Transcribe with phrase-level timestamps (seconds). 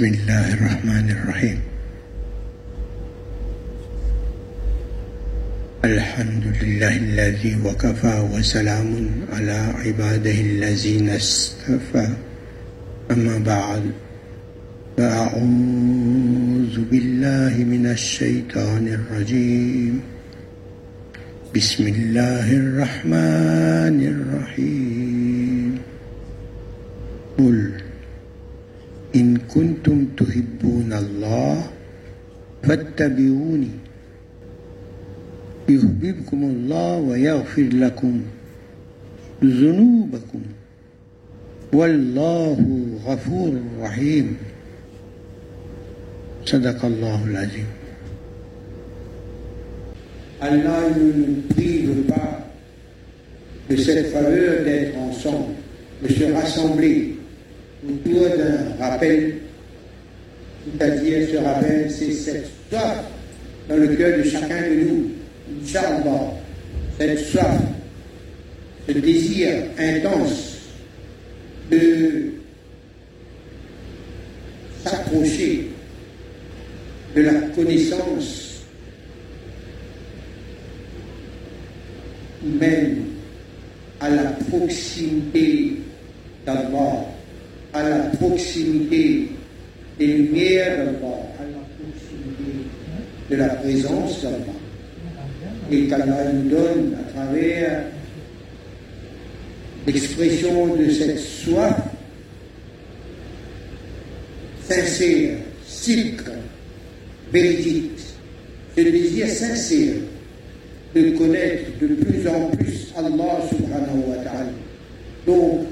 [0.00, 1.58] بسم الله الرحمن الرحيم
[5.84, 12.08] الحمد لله الذي وكفى وسلام على عباده الذين اصطفى
[13.10, 13.82] أما بعد
[14.96, 20.00] فأعوذ بالله من الشيطان الرجيم
[21.56, 25.78] بسم الله الرحمن الرحيم
[27.38, 27.79] قل
[29.14, 31.70] إن كنتم تحبون الله
[32.62, 33.70] فاتبعوني.
[35.68, 38.20] يحببكم الله ويغفر لكم
[39.44, 40.42] ذنوبكم.
[41.72, 42.58] والله
[43.06, 44.36] غفور رحيم.
[46.46, 47.66] صدق الله العظيم.
[50.40, 52.48] Allah nous prive pas
[53.68, 55.54] de cette faveur d'être ensemble,
[56.02, 57.19] de se rassembler.
[57.86, 59.36] Autour d'un rappel,
[60.64, 63.04] c'est-à-dire ce rappel, c'est cette soif
[63.68, 65.10] dans le cœur de chacun de nous,
[65.62, 66.34] Inch'Allah,
[66.98, 67.58] cette soif,
[68.86, 70.58] ce désir intense
[71.70, 72.32] de
[74.84, 75.68] s'approcher
[77.14, 78.50] de la connaissance
[82.42, 83.04] même
[84.00, 85.76] à la proximité
[86.46, 87.04] d'Allah,
[87.72, 89.28] à la proximité
[89.98, 92.66] des lumières d'Allah, à la proximité
[93.30, 94.36] de la présence d'Allah.
[95.70, 97.84] Et qu'Allah nous donne à travers
[99.86, 101.76] l'expression de cette soif
[104.68, 106.30] sincère, silke,
[107.32, 107.90] véridique,
[108.76, 109.96] ce désir sincère
[110.94, 114.50] de connaître de plus en plus Allah subhanahu wa ta'ala.
[115.26, 115.66] Donc,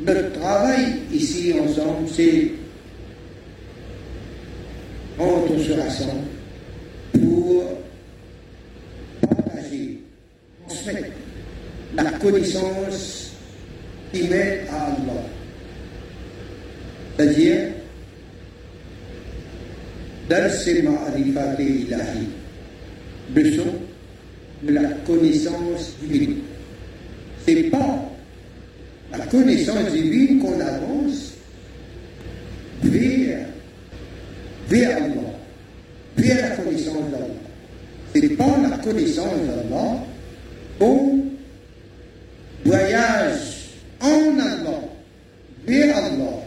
[0.00, 2.50] notre travail ici ensemble, c'est
[5.16, 6.26] quand on se rassemble
[7.12, 7.64] pour
[9.20, 10.00] partager,
[10.66, 11.12] transmettre
[11.94, 13.32] la connaissance
[14.12, 15.22] qui mène à Allah.
[17.16, 17.58] C'est-à-dire,
[20.28, 22.26] dans ces ma'rifat ilahi,
[23.34, 23.66] leçon
[24.62, 26.38] de la connaissance divine.
[27.46, 28.13] C'est pas
[29.12, 31.34] la connaissance divine qu'on avance
[32.82, 33.46] vers,
[34.68, 35.38] vers Allah,
[36.16, 37.26] vers la connaissance d'Allah.
[38.14, 40.04] C'est pas la connaissance d'Allah
[40.78, 41.24] qu'on
[42.64, 43.70] voyage
[44.00, 44.80] en Allah,
[45.66, 46.42] vers Allah,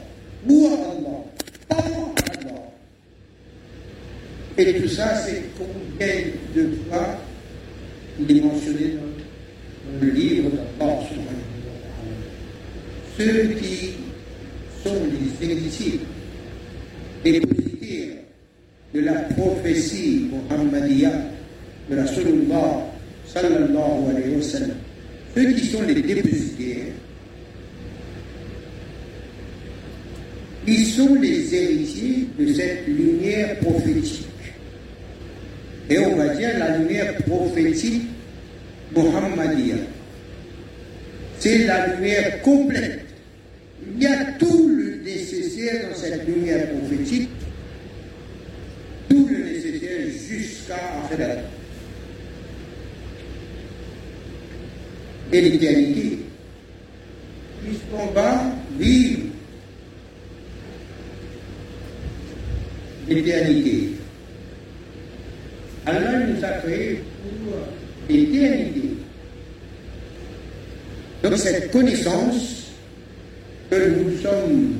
[0.47, 1.24] pour Allah,
[1.68, 2.62] par Allah.
[4.57, 6.16] Et tout ça, c'est combien
[6.56, 7.18] de fois
[8.19, 10.96] il est mentionné dans le livre d'Allah
[13.17, 13.94] Ceux qui
[14.83, 16.00] sont les héritiers,
[17.23, 18.17] dépositaires
[18.94, 21.09] de la prophétie Muhammadiyya
[21.89, 22.85] de la Rasulullah
[23.25, 24.77] sallallahu alayhi wa sallam,
[25.33, 26.94] ceux qui sont les dépositaires,
[30.67, 34.27] ils sont les héritiers de cette lumière prophétique.
[35.89, 38.03] Et on va dire la lumière prophétique
[38.95, 39.77] Muhammadiyya.
[41.39, 43.06] C'est la lumière complète.
[43.85, 47.29] Il y a tout le nécessaire dans cette lumière prophétique,
[49.09, 51.41] tout le nécessaire jusqu'à Akhirat.
[55.31, 56.19] Et l'éternité,
[57.63, 59.23] puisqu'on va vivre
[63.07, 63.89] l'éternité.
[65.85, 67.57] Allah nous a créés pour
[68.09, 68.81] l'éternité.
[71.23, 72.66] Donc cette connaissance
[73.69, 74.78] que nous sommes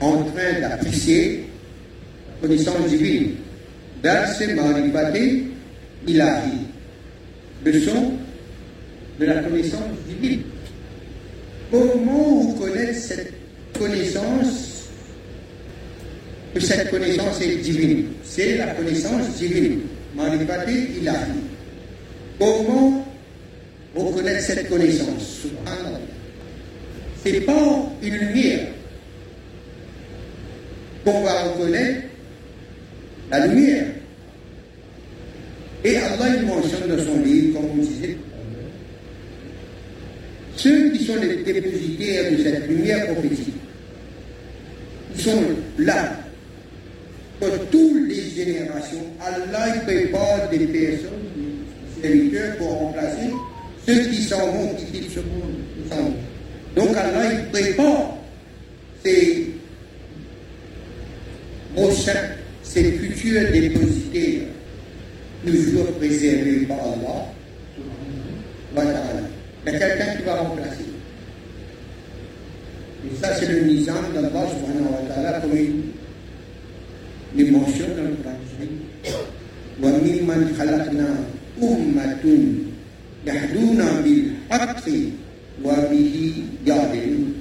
[0.00, 1.44] en train d'apprécier,
[2.28, 3.34] la connaissance divine,
[4.02, 5.44] dans ces marifatés,
[6.06, 8.14] il a dit, leçon
[9.18, 10.42] de la connaissance divine.
[11.70, 13.32] Comment vous connaissez cette
[13.78, 14.88] connaissance?
[16.54, 18.06] Que cette connaissance est divine.
[18.24, 19.80] C'est la connaissance divine.
[20.16, 21.14] Marifati ilahi.
[22.38, 23.06] Comment
[23.94, 25.46] reconnaître cette connaissance
[27.24, 28.68] Ce n'est pas une lumière
[31.04, 32.02] qu'on va reconnaître
[33.30, 33.86] la lumière.
[35.84, 38.16] Et Allah il mentionne dans son livre, comme on disait,
[40.56, 43.54] ceux qui sont les dépositaires de cette lumière prophétique,
[45.14, 45.42] ils sont
[45.78, 46.12] là
[47.38, 49.04] pour toutes les générations.
[49.20, 51.10] Allah prépare des personnes,
[52.02, 53.30] des serviteurs pour remplacer
[53.85, 56.13] ceux qui s'en vont, qui quittent ce monde.
[56.75, 58.17] Donc Allah il prépare
[59.03, 59.51] ces
[61.75, 62.29] prochains,
[62.63, 64.47] ces futurs dépositaires,
[65.45, 67.25] toujours préservés par Allah,
[68.73, 69.01] voilà.
[69.65, 70.85] Il y a quelqu'un qui va remplacer.
[73.05, 75.57] Et ça, c'est le nizam d'Allah subhanahu wa ta'ala comme
[77.37, 78.35] il est mentionné dans le Coran.
[79.81, 81.09] وَمِمَّنْ خَلَقْنَا
[81.61, 82.68] أُمَّةٌ
[83.26, 84.86] يَهْدُونَ بِالْحَقِّ
[85.64, 86.34] وَبِهِ
[86.66, 87.34] يَعْدِلُونَ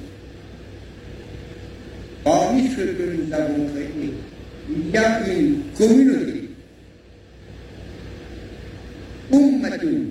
[2.24, 4.14] Parmi ceux que nous avons créés,
[4.70, 6.50] il y a une communauté.
[9.32, 10.02] Ummatun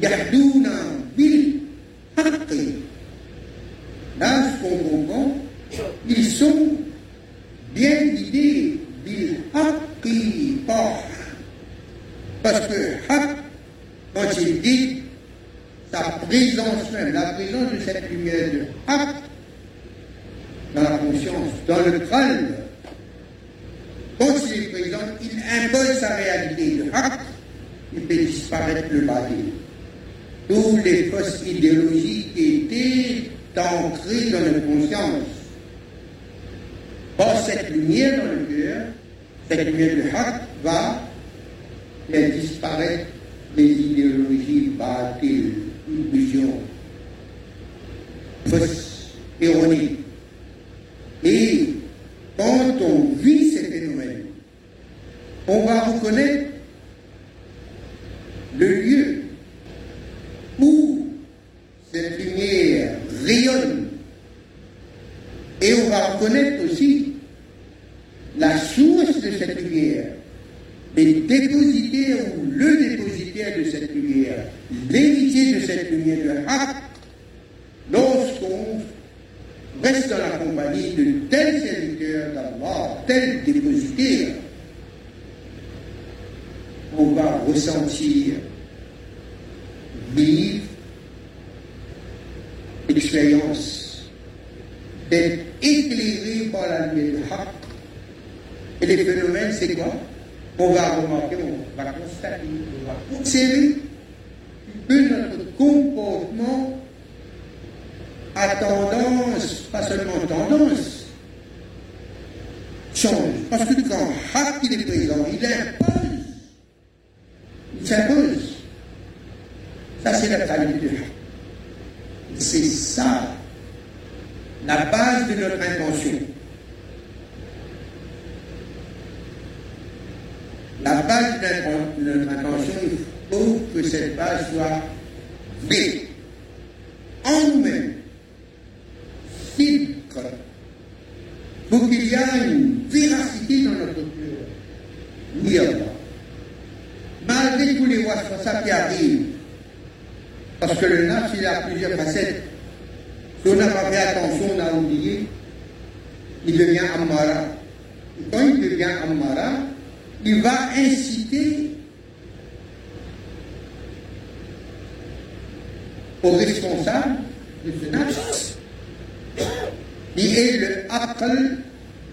[0.00, 0.70] yahduna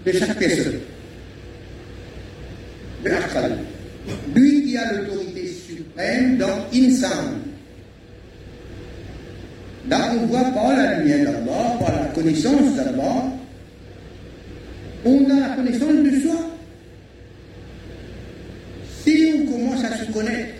[0.04, 0.80] de chaque personne.
[3.04, 3.52] Le aql.
[4.34, 7.40] Lui qui a l'autorité suprême dans Insan.
[9.88, 13.24] Là, on voit par la lumière d'Allah, par la connaissance d'Allah,
[15.04, 16.36] on a la connaissance de soi.
[19.02, 20.54] Si on commence à se connaître,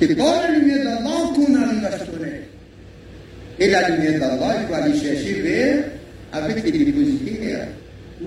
[0.00, 2.46] c'est par la lumière d'Allah qu'on arrive à se connaître.
[3.60, 5.84] Et la lumière d'Allah, il faut aller chercher vers,
[6.32, 7.68] avec les dépositaires,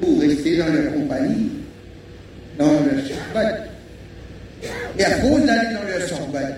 [0.01, 1.50] ou rester dans leur compagnie,
[2.57, 3.65] dans leur sorbat.
[4.98, 6.57] Et à cause d'aller dans leur sorbat,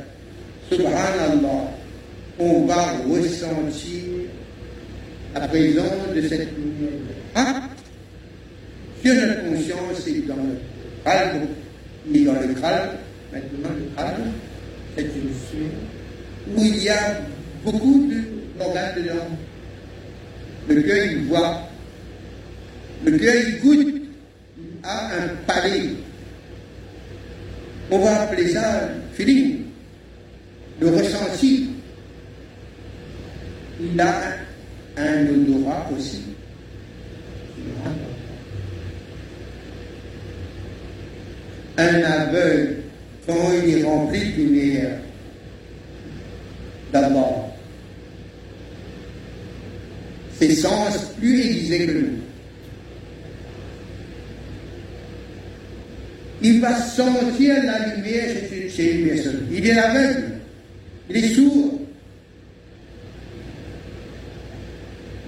[0.69, 1.71] subhanallah,
[2.39, 4.03] on va ressentir
[5.33, 7.61] la présence de cette lumière.
[9.03, 10.61] Sur notre conscience et dans notre
[11.03, 11.47] calme,
[12.13, 12.89] et dans le calme,
[13.31, 14.31] maintenant le calme,
[14.95, 17.19] c'est une sphère où il y a
[17.63, 18.09] beaucoup
[18.57, 19.27] d'organes dedans.
[20.67, 21.61] Le cœur, il voit.
[23.05, 24.01] Le cœur, il goûte
[24.83, 25.89] à un palais.
[27.91, 29.61] On va appeler ça feeling,
[30.79, 31.69] le ressenti
[33.79, 34.21] il a
[34.97, 36.21] un odorat aussi.
[41.77, 42.77] Un aveugle,
[43.27, 44.97] quand il est rempli de lumière,
[46.93, 47.54] d'abord,
[50.39, 52.07] ses sens plus aiguisés que nous.
[56.41, 58.29] Il va sentir la lumière
[58.69, 59.47] chez, une personne.
[59.51, 60.23] Il est aveugle,
[61.09, 61.79] il est sourd.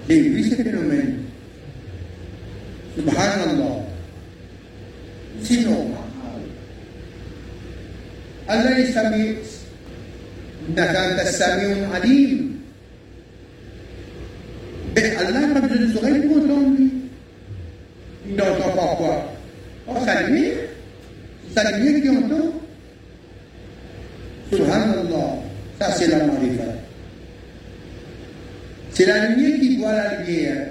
[0.10, 1.18] J'ai vu ce phénomène.
[2.96, 3.88] Subhanallah.
[5.50, 5.98] Normal.
[8.48, 9.36] Allah est Sami.
[10.76, 12.47] Nakanta Samiun Alim.
[14.98, 16.92] Mais Allah n'a pas besoin de oreilles pour entendre lui.
[18.28, 19.34] Il n'entend pas quoi
[19.88, 20.56] Oh, sa lumière.
[21.54, 22.54] C'est sa lumière qui entend.
[24.52, 25.36] Subhanallah.
[25.80, 26.64] Ça, c'est la marifa.
[28.92, 30.68] C'est la lumière qui voit la lumière.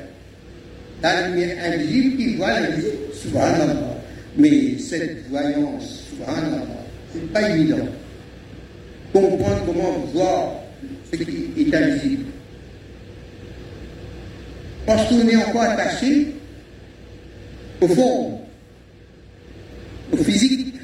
[1.02, 2.96] La lumière invisible qui voit l'invisible.
[3.14, 3.96] Subhanallah.
[4.36, 6.66] Mais cette voyance, subhanallah,
[7.12, 7.86] c'est pas évident.
[9.12, 10.52] Comprendre comment voir
[11.12, 12.25] ce qui est invisible.
[14.86, 16.28] Parce qu'on est encore attaché
[17.80, 18.38] aux formes,
[20.12, 20.74] au physique.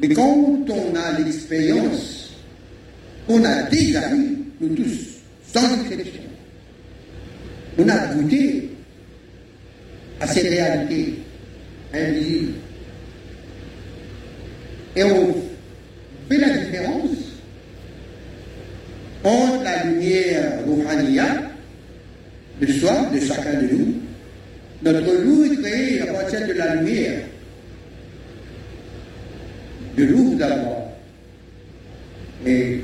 [0.00, 2.34] Mais quand on a l'expérience,
[3.28, 5.20] on a déjà eu, nous tous,
[5.52, 6.22] sans exception,
[7.78, 8.70] on a goûté
[10.20, 11.14] à ces réalités
[11.92, 12.54] invisibles.
[14.96, 15.34] Et on
[16.28, 17.10] fait la différence
[19.22, 21.49] entre la lumière rouhaniya
[22.60, 23.94] de soi, de chacun de nous.
[24.82, 27.22] Notre loup est créé à partir de la lumière.
[29.96, 30.92] De loup d'abord.
[32.46, 32.80] Et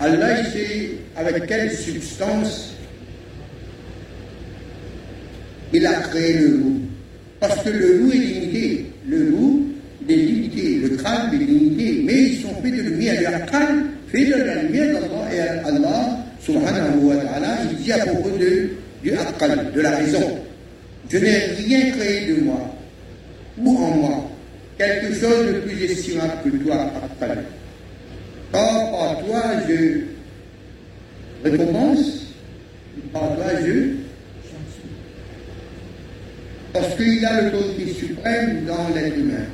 [0.00, 2.74] Allah, sait avec quelle substance
[5.72, 6.80] il a créé le loup.
[7.40, 8.86] Parce que le loup est limité.
[9.06, 9.68] Le loup
[10.08, 10.80] est limité.
[10.82, 12.02] Le crâne est limité.
[12.04, 13.40] Mais ils sont faits de lumière.
[13.40, 15.34] Le crâne fait de la lumière d'Allah.
[15.34, 18.70] Et Allah, subhanahu wa ta'ala, il dit à propos de,
[19.02, 20.38] du aqal, de la raison.
[21.10, 22.74] Je n'ai rien créé de moi,
[23.56, 24.30] ou en moi,
[24.76, 27.44] quelque chose de plus estimable que toi, aqal.
[28.52, 30.00] Or, par toi, je
[31.44, 32.22] récompense,
[33.12, 33.98] par toi, je
[36.72, 39.46] parce qu'il a l'autorité suprême dans l'être humain.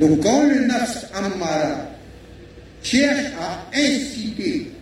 [0.00, 1.90] Donc quand le nafs ammara
[2.82, 4.72] cherche à inciter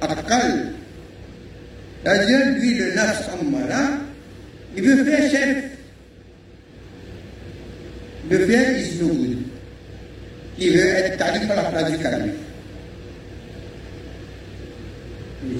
[0.00, 0.14] à
[2.04, 3.28] c'est-à-dire lui le nafs
[4.76, 5.64] il veut faire chef,
[8.30, 9.38] il veut faire isnoud,
[10.58, 12.32] il veut être tarif à la place du calife.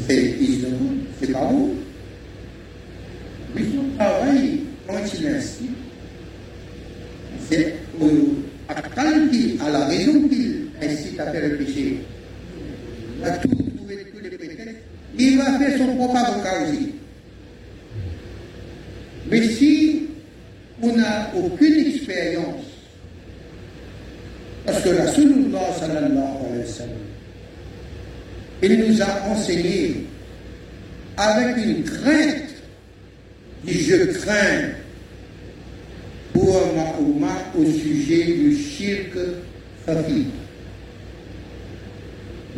[0.07, 1.75] C'est isnoud, c'est pas vous.
[3.55, 5.63] Mais son travail, quand il insiste,
[7.51, 7.75] c'est
[8.69, 8.75] à
[9.31, 11.99] qu'il a la raison qu'il incite à faire le péché
[13.41, 14.77] trouvé tous les prétextes.
[15.19, 16.93] Il va faire son propre avocat aussi.
[19.31, 20.07] Mais si
[20.83, 22.65] on n'a aucune expérience,
[24.65, 26.97] parce que Rasulullah sallallahu alayhi wa sallam,
[28.63, 30.07] il nous a enseigné
[31.17, 32.49] avec une crainte
[33.67, 34.71] je crains
[36.33, 36.75] pour
[37.19, 39.17] ma au sujet du shirk
[39.87, 40.27] hafi.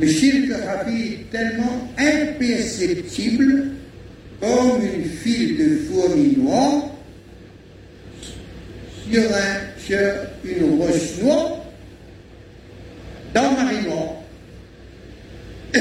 [0.01, 3.73] Le est tellement imperceptible
[4.41, 6.95] comme une file de fourmis noires
[9.11, 9.99] sur, un, sur
[10.43, 11.67] une roche noire
[13.35, 14.15] dans Marie noire.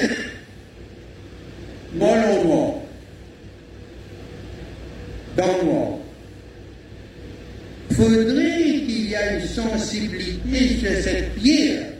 [1.96, 2.74] Molon noir
[5.38, 6.00] dans moi.
[7.94, 11.99] Faudrait qu'il y ait une sensibilité sur cette pierre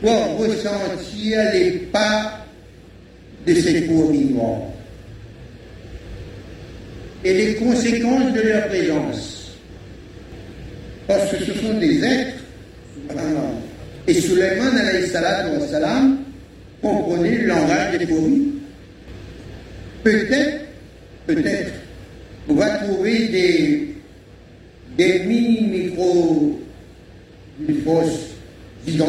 [0.00, 2.46] pour ressentir les pas
[3.46, 4.34] de ces fourmis
[7.24, 9.56] et les conséquences de leur présence.
[11.06, 12.34] Parce que ce sont des êtres.
[14.06, 16.18] Et Suleiman alayhi salam
[16.80, 18.52] comprenait le langage des fourmis.
[20.04, 20.68] Peut-être
[21.28, 21.72] peut-être,
[22.48, 23.94] on va trouver des,
[24.96, 26.58] des mini-micros
[27.60, 29.02] d'une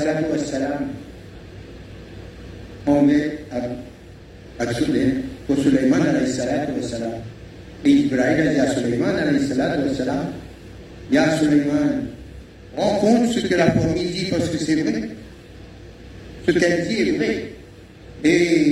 [0.00, 0.88] salatu wassalam
[2.86, 3.18] ombe
[4.58, 5.24] aksule
[5.62, 7.20] Sulaiman alayhi salatu wassalam
[7.84, 9.40] Ibrahim a dit à Sulaiman alayhi
[11.10, 11.24] Ya
[12.76, 15.10] rencontre ce que la promise dit parce que c'est vrai.
[16.46, 17.52] Ce qu'elle dit est vrai.
[18.22, 18.69] Et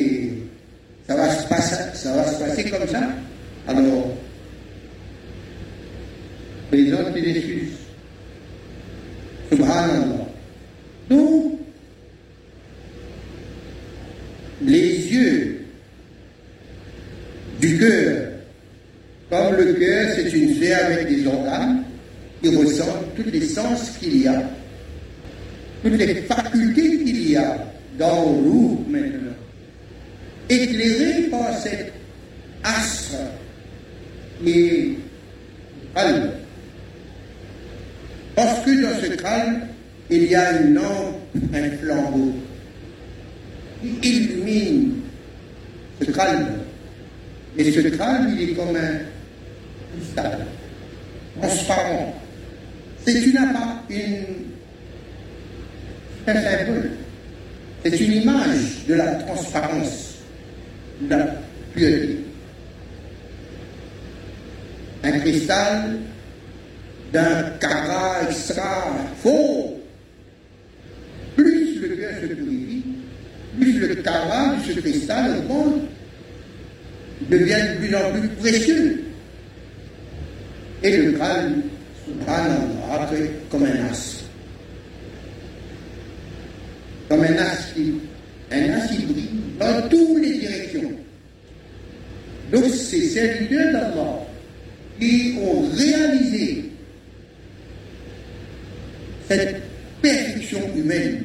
[100.59, 101.25] condition humaine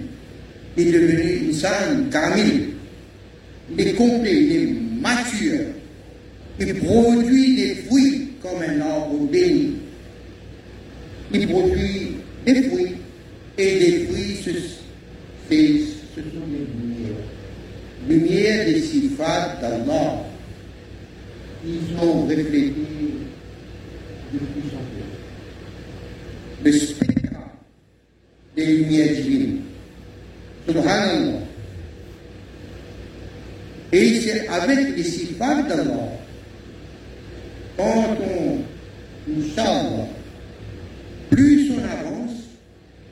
[0.77, 2.69] est devenu insan kamil.
[3.77, 4.67] Il est complet, il est
[5.01, 5.65] mature.
[6.59, 9.73] Il produit des fruits comme un arbre béni.
[11.33, 12.11] Il produit
[12.45, 12.95] des fruits
[13.57, 17.15] et des fruits, ce, ce sont des lumières.
[18.07, 20.25] Lumières des sylphates d'Allah.
[21.65, 22.72] Ils ont reflété
[34.53, 36.11] avec les sylvains d'amour.
[37.77, 38.57] Quand on
[39.27, 40.07] nous chambre,
[41.29, 42.31] plus on avance,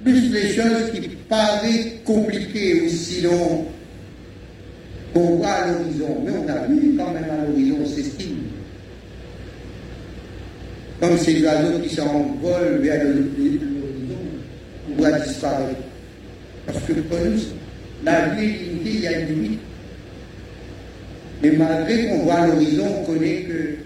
[0.04, 3.66] plus les choses qui paraissent compliquées ou sinon
[5.14, 8.38] qu'on voit à l'horizon, mais on a vu quand même à l'horizon ces signes.
[11.00, 12.51] Comme ces oiseaux qui s'envolent
[21.62, 23.81] malgré qu'on voit l'horizon, on connaît que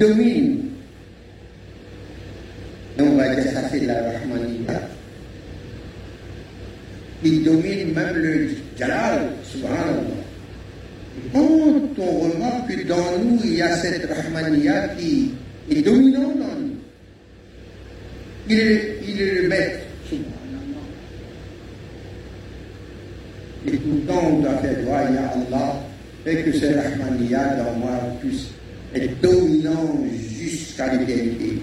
[0.00, 0.70] domine.
[2.98, 4.80] Et on va dire ça la Rahmaniyya.
[7.22, 10.20] Il domine même le Jalal, subhanallah.
[11.34, 15.32] Oh, Quand on remarque que dans nous, il y a cette Rahmaniya qui
[15.70, 16.76] est dominante dans nous,
[18.48, 20.86] il est, le maître, subhanallah.
[23.66, 25.82] Et tout le temps, on doit faire droit, il y a Allah,
[26.26, 28.46] et que cette Rahmaniya dans moi puisse
[28.94, 29.39] être dominante
[30.38, 31.60] jusqu'à l'éternité.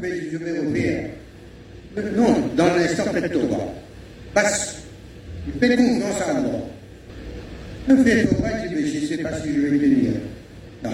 [0.00, 1.10] je vais ouvrir.
[2.16, 3.58] Non, dans les soppettoba.
[4.34, 4.76] Parce
[5.46, 6.68] que fait confiance à moi.
[7.88, 10.12] Le fait, je ne sais pas si je vais tenir.
[10.82, 10.90] La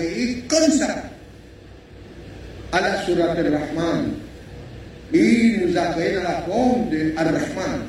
[0.00, 1.10] écrit comme ça
[2.72, 4.12] à la Surat al-Rahman.
[5.12, 7.86] Il nous a créé dans la forme de Ar-Rahman.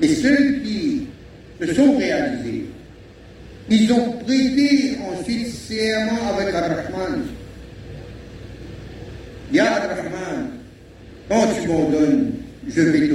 [0.00, 1.06] Et ceux qui
[1.60, 2.66] se sont réalisés,
[3.70, 7.22] ils ont prêté ensuite serment avec Ar-Rahman.
[9.52, 10.50] Ya Ar-Rahman,
[11.28, 12.32] quand tu m'en donnes,
[12.68, 13.14] je vais te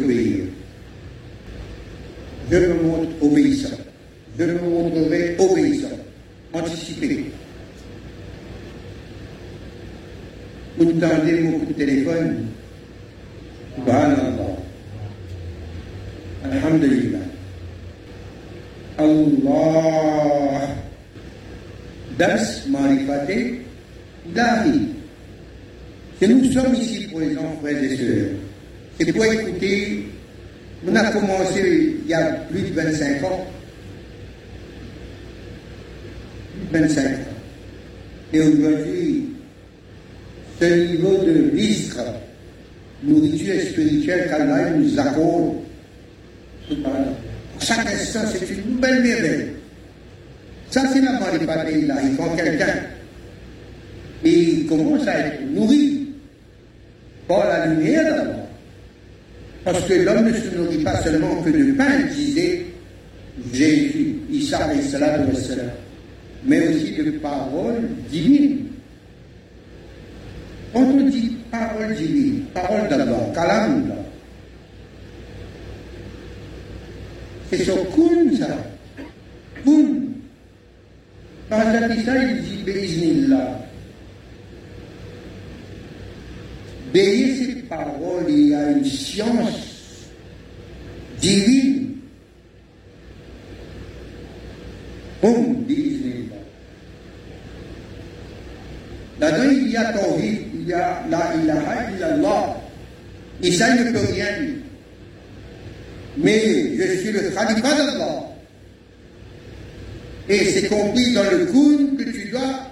[110.29, 112.67] Et c'est compris dans le Koun que tu dois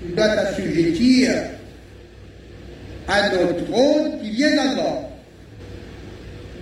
[0.00, 1.30] tu dois t'assujettir
[3.08, 5.08] à notre trône qui vient d'Allah.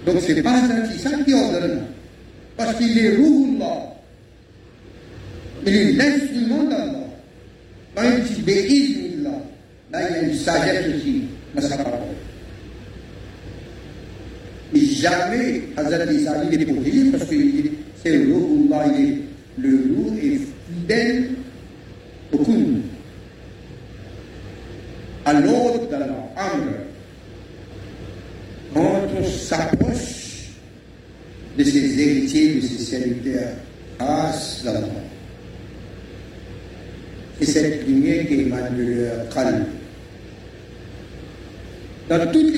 [0.07, 1.83] Donc c'est pas un qui ordonne,
[2.57, 3.93] parce qu'il est Ruhullah.
[5.67, 6.93] Il est l'instrument d'Allah.
[8.05, 9.43] Il dit Bé'iznillah,
[9.93, 11.23] là il y a une sagesse aussi
[11.55, 11.99] dans sa parole.
[14.75, 17.37] Et jamais Hazrat Isa il est protégé parce que
[18.03, 19.26] c'est le Ruhullah, il est
[19.59, 21.31] le loup est fidèle
[22.33, 22.81] au Kun,
[25.25, 26.73] à l'ordre d'Allah, Amr.
[28.75, 30.51] Quand on s'approche
[31.57, 33.53] de ses héritiers, de ses serviteurs,
[33.99, 34.87] grâce d'Allah,
[37.41, 39.27] c'est cette lumière qui émane de leur.
[42.09, 42.55] Dans toutes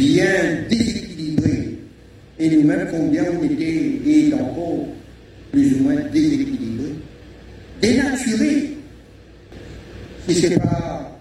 [0.00, 1.76] bien déséquilibrée,
[2.38, 4.86] et nous-mêmes combien on était, et encore
[5.52, 6.94] plus ou moins déséquilibrés,
[7.82, 8.76] dénaturés,
[10.26, 11.20] si ce n'est pas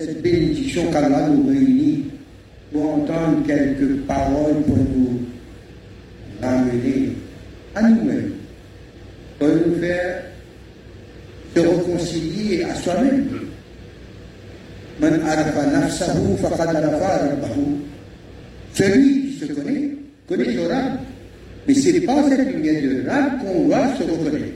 [0.00, 2.06] cette bénédiction qu'Allah nous réunit
[2.72, 5.20] pour entendre quelques paroles pour nous
[6.42, 7.12] ramener
[7.76, 8.32] à nous-mêmes,
[9.38, 10.24] pour nous faire
[11.54, 13.28] se réconcilier à soi-même.
[18.78, 19.90] Celui qui se connaît,
[20.28, 20.98] connaît Rab.
[21.66, 24.54] Mais ce n'est pas cette lumière de Rab qu'on doit se reconnaître.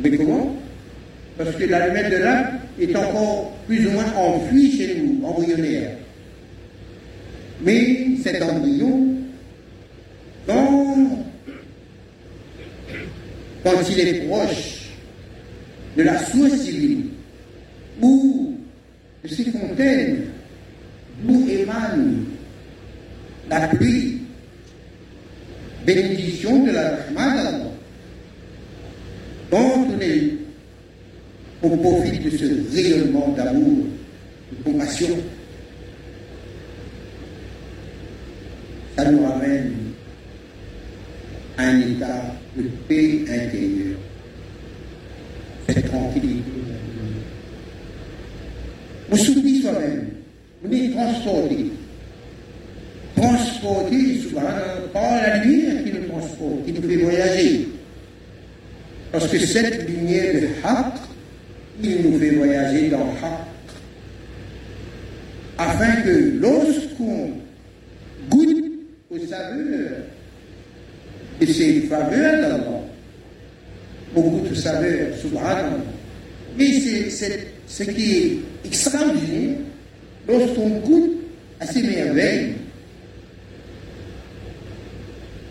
[0.00, 0.54] Mais comment?
[1.36, 2.46] Parce que la lumière de Rab
[2.80, 5.96] est encore plus ou moins enfouie chez nous, embryonnaire.
[7.60, 9.16] Mais cet embryon,
[10.46, 11.24] quand,
[13.64, 14.90] quand il est proche
[15.96, 17.06] de la source civile,
[18.00, 18.54] ou
[19.24, 20.24] de ces fontaines
[21.24, 22.23] d'où émane
[23.50, 24.18] la pluie,
[25.86, 27.64] bénédiction de la Rahman
[29.50, 30.32] quand on, est,
[31.62, 33.86] on profite de ce rayonnement d'amour,
[34.50, 35.16] de compassion,
[38.96, 39.74] ça nous ramène
[41.56, 43.98] à un état de paix intérieure,
[45.68, 46.42] cette tranquillité.
[49.12, 50.08] On s'oublie soi-même,
[50.64, 51.70] on est transporter.
[53.14, 57.68] Transporter, subhanallah, par la lumière qui nous transporte, qui nous fait voyager.
[59.14, 60.94] Parce que cette lumière de Haqq,
[61.84, 63.46] il nous fait voyager dans Haqq.
[65.56, 67.30] Afin que lorsqu'on
[68.28, 68.72] goûte
[69.10, 70.02] aux saveurs
[71.40, 72.80] de ces faveurs d'Allah,
[74.16, 75.76] on goûte aux saveurs, subhanallah.
[76.58, 79.58] Mais c'est ce qui est extraordinaire
[80.26, 81.20] lorsqu'on goûte
[81.60, 82.54] à ces merveilles.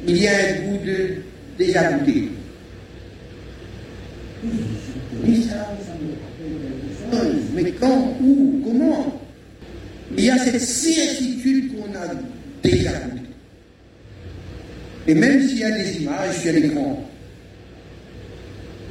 [0.06, 1.16] Il y a un goût de
[1.58, 2.28] déjà goûté.
[7.54, 9.22] Mais quand, où, comment
[10.18, 12.14] Il y a cette certitude qu'on a
[12.62, 13.22] déjà goûté.
[15.08, 15.48] Et même
[16.32, 17.10] s'il y a des images sur l'écran,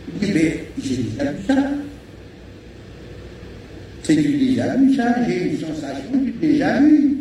[0.09, 1.55] il dit, mais j'ai déjà vu ça.
[4.03, 7.19] C'est du déjà vu ça, j'ai une sensation du déjà vu,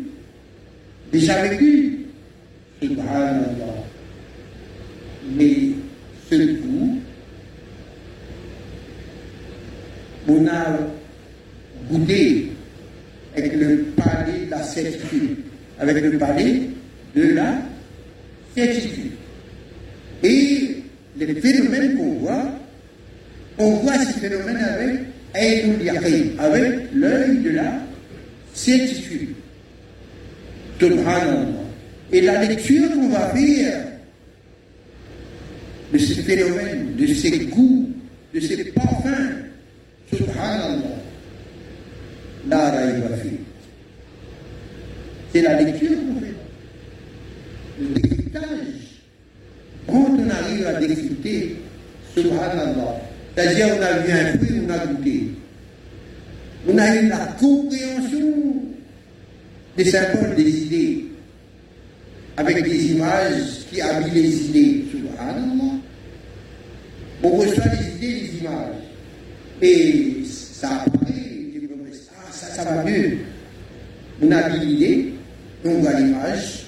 [1.11, 1.97] déjà vécu.
[2.81, 3.85] Subhanallah.
[5.37, 5.69] Mais
[6.29, 6.97] ce goût,
[10.27, 10.79] on a
[11.91, 12.51] goûté
[13.37, 15.37] avec le palais de la certitude,
[15.79, 16.61] avec le palais
[17.15, 17.53] de la
[18.55, 19.11] certitude.
[21.21, 22.51] Et les phénomènes qu'on voit,
[23.59, 25.01] on voit ces phénomènes avec
[26.39, 27.73] avec l'œil de la
[28.53, 29.29] certitude.
[32.11, 33.87] Et la lecture qu'on va faire
[35.93, 37.89] de ces phénomènes, de ces goûts,
[38.33, 39.45] de ces parfums,
[40.11, 40.97] subhanallah.
[45.31, 46.33] C'est la lecture qu'on fait.
[47.79, 48.81] Le décryptage.
[49.87, 51.55] Quand on arrive à décrypter,
[52.21, 53.01] subhanallah,
[53.35, 55.23] c'est-à-dire, on a vu un fruit, on a goûté.
[56.67, 58.33] On a eu la compréhension
[59.77, 61.05] des symboles des idées,
[62.37, 64.85] avec des images qui habillent les idées.
[64.91, 65.75] Subhanallah.
[67.23, 68.75] On reçoit les idées, les images.
[69.61, 71.15] Et ça apparaît,
[72.09, 73.17] ah, ça, va mieux.
[74.21, 75.13] On a l'idée,
[75.63, 76.65] on voit l'image.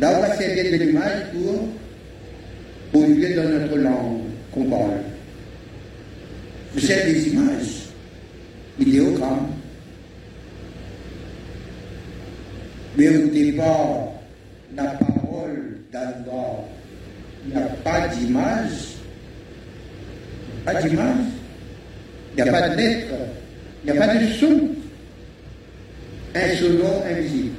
[0.00, 1.68] Là, on va servir l'image pour
[3.44, 4.22] notre langue
[4.52, 5.00] qu'on parle.
[6.78, 7.88] C'est des images,
[8.78, 9.48] idéogrammes.
[12.96, 14.12] Mais au départ,
[14.76, 16.64] la parole d'Allah,
[17.44, 18.96] il n'y a pas d'image,
[20.64, 21.16] pas d'image,
[22.36, 23.14] il n'y a pas de lettre,
[23.84, 24.68] il n'y a pas de son,
[26.34, 27.54] un invisible.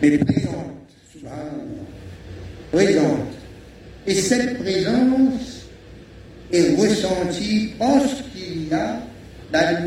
[0.00, 1.82] Mais présente, subhanallah
[2.72, 3.28] présente.
[4.06, 5.66] Et cette présence
[6.52, 9.00] est ressentie parce qu'il y a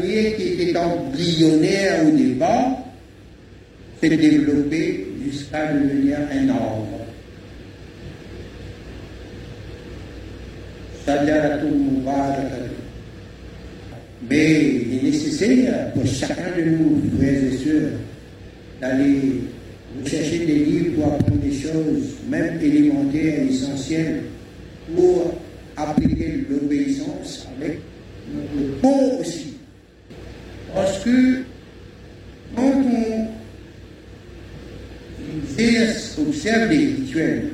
[0.01, 2.77] qui était embryonnaire au départ
[4.01, 6.87] s'est développée jusqu'à devenir un arbre.
[14.29, 17.91] Mais il est nécessaire pour chacun de nous, frères et sœurs,
[18.81, 19.41] d'aller
[19.97, 24.23] vous cherchez des livres pour apprendre des choses, même élémentaires, essentielles,
[24.93, 25.33] pour
[25.77, 27.79] appliquer l'obéissance avec
[28.33, 29.53] notre corps aussi.
[30.73, 31.43] Parce que
[32.55, 33.27] quand on
[36.21, 37.49] observe les rituels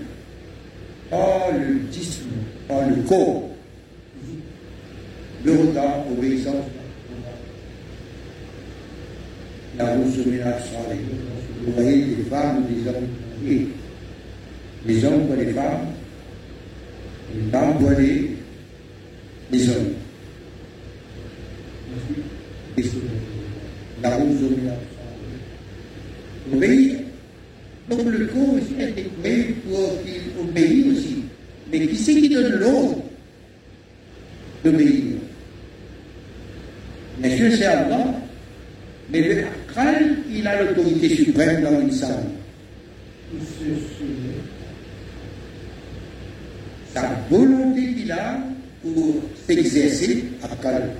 [1.10, 2.21] par le disque,
[2.67, 3.49] par le corps,
[5.43, 6.65] le retard, l'obéissance,
[9.77, 10.99] la route se ménage sans les
[11.63, 13.08] vous voyez des femmes, des hommes,
[13.47, 13.67] et
[14.86, 15.88] les hommes pour les femmes,
[17.36, 18.32] les femmes pour les,
[19.51, 19.93] les hommes.
[24.01, 24.38] La route
[26.51, 26.97] Obéir.
[27.89, 31.17] Donc le corps aussi a été créé pour qu'il obéisse aussi.
[32.32, 32.97] Mais qui donne l'ordre
[34.63, 35.21] d'obéir
[37.38, 38.05] sûr, c'est Allah.
[39.11, 42.23] Mais le Akral, il a l'autorité suprême dans l'islam.
[46.93, 48.38] Sa volonté qu'il a
[48.82, 49.15] pour
[49.47, 50.91] s'exercer, Akral,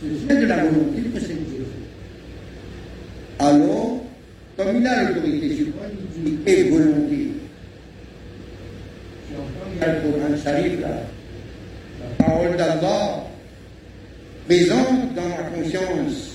[0.00, 1.44] c'est de la volonté pour s'exercer.
[3.38, 4.04] Alors,
[4.56, 7.28] comme il a l'autorité suprême, il dit et volonté.
[9.74, 13.24] Il y a le Coran La parole d'Allah
[14.46, 16.27] présente dans la conscience.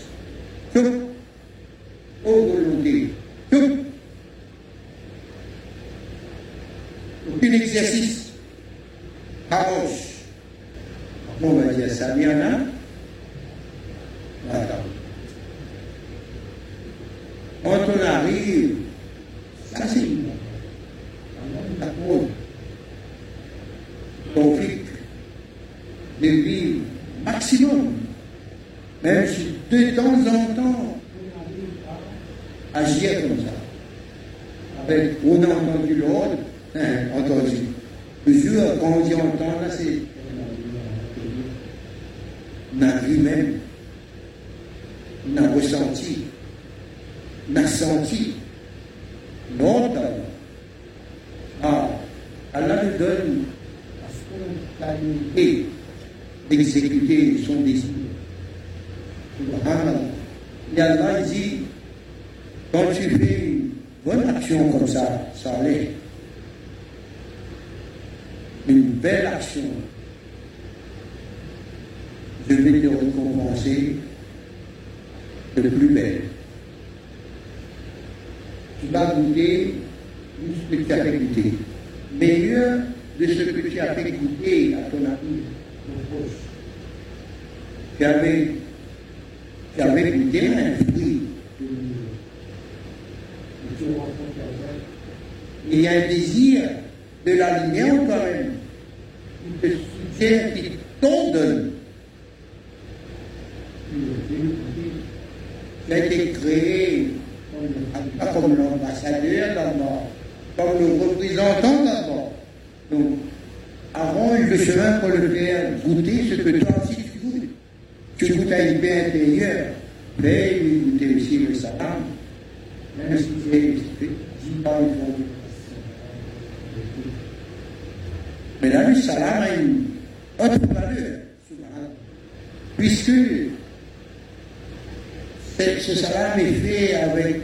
[135.59, 137.41] ce salam est fait avec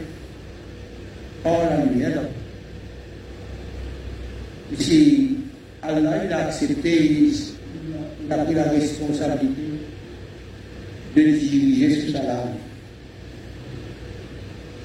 [1.44, 1.68] hors.
[4.78, 5.36] Si
[5.82, 9.62] Allah a accepté, il a pris la responsabilité
[11.16, 12.48] de diriger ce salam.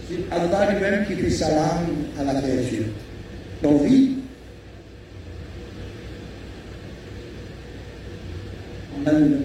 [0.09, 1.85] C'est Allah lui-même qui fait salam
[2.19, 2.85] à la créature.
[3.61, 4.17] Donc oui,
[8.97, 9.44] on a le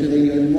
[0.00, 0.50] se veía el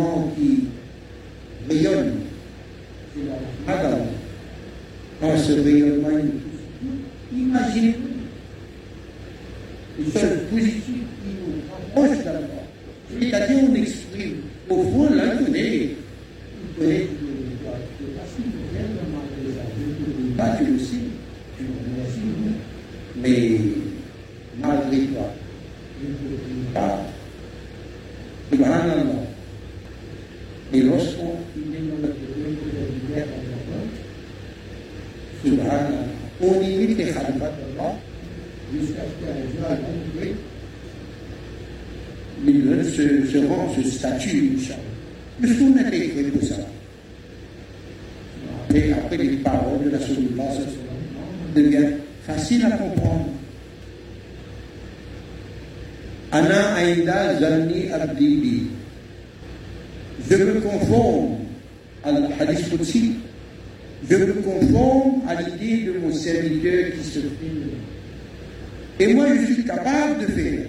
[60.29, 61.38] Je me conforme
[62.03, 62.69] à la Hadith
[64.09, 67.71] Je me conforme à l'idée de mon serviteur qui se filme.
[68.99, 70.67] Et moi, je suis capable de faire.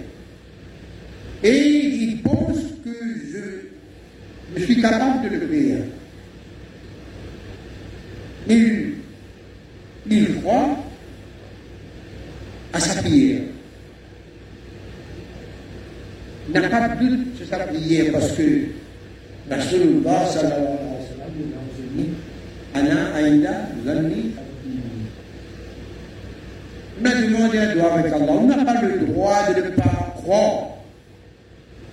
[1.43, 1.76] Et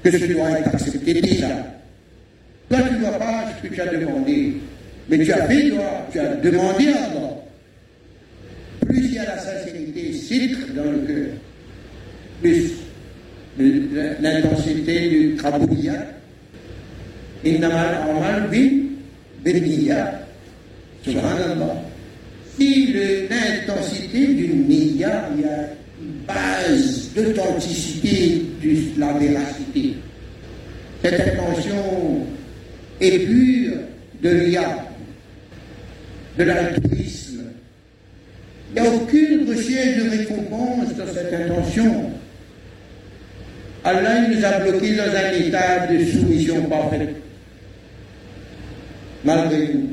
[0.05, 1.49] que ce doit être accepté déjà.
[2.69, 4.55] Toi, tu ne vois pas ce que tu as demandé,
[5.09, 7.45] mais tu as fait, toi, tu as demandé avant.
[8.87, 11.27] Plus il y a la sincérité citre dans le cœur,
[12.43, 12.73] plus
[14.21, 15.95] l'intensité du krabouya,
[17.45, 18.71] innamal amal bin
[19.43, 20.27] beniya,
[21.03, 21.83] subhanallah.
[22.59, 25.69] Si l'intensité d'une niya, il y a
[26.27, 29.95] base d'authenticité de la véracité.
[31.03, 32.27] Cette intention
[33.01, 33.77] est pure
[34.23, 34.89] de l'IA,
[36.39, 37.43] de l'altruisme.
[38.75, 42.11] Il n'y a aucune recherche de récompense dans cette intention.
[43.85, 47.17] Allah nous a bloqués dans un état de soumission parfaite.
[49.25, 49.91] Malgré tout.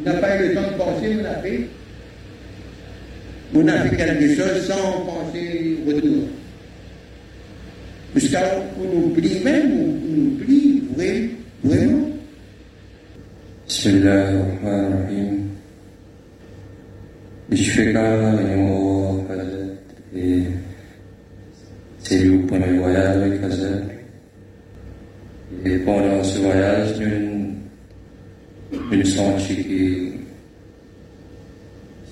[0.00, 1.68] On n'a pas eu le temps de penser, on a fait.
[3.56, 6.24] On a fait quelque chose sans penser retour.
[8.16, 8.40] Jusqu'à
[8.76, 10.82] qu'on oublie même, on oublie
[11.62, 12.08] vraiment.
[13.68, 15.50] Bismillahirrahmanirrahim.
[17.48, 20.42] Bishfeka Yamo Kazat et
[22.00, 23.82] c'est le premier voyage avec Kazat.
[25.64, 27.54] Et pendant ce voyage, une,
[28.90, 30.18] une senti que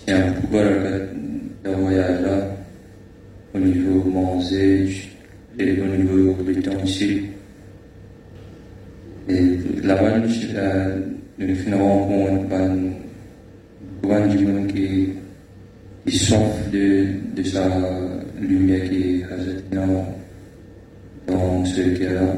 [0.07, 1.12] c'est un peu
[1.71, 2.57] voyage là,
[3.55, 4.89] au niveau manger
[5.59, 6.37] et au niveau
[6.85, 7.23] ici.
[9.29, 9.41] Et
[9.83, 12.55] là-bas, nous faisons une rencontre
[14.11, 15.11] avec du monde qui,
[16.07, 17.07] qui souffre de,
[17.37, 17.69] de sa
[18.41, 20.07] lumière qui est dans,
[21.27, 22.37] dans ce cas-là.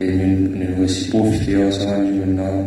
[0.00, 2.66] Et nous, nous aussi profiter ensemble du monde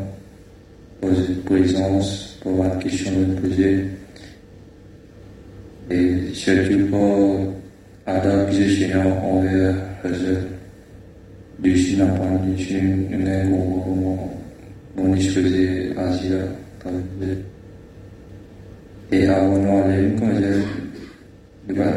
[1.02, 1.12] pour
[1.46, 3.86] présence, pour avoir une question de poser.
[5.92, 7.54] Et surtout pour
[8.06, 10.42] adapter général envers Hazrat.
[11.60, 14.30] Du Chine à part du Chine, une aide au
[14.96, 16.32] mon disposé Asie,
[19.12, 21.94] et à mon aller, quand j'ai, ben,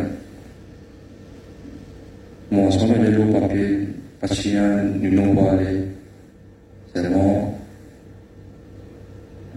[2.51, 3.89] mon ensemble de l'eau papier,
[4.21, 5.85] patient, nous n'ont pas allé,
[6.95, 7.59] seulement,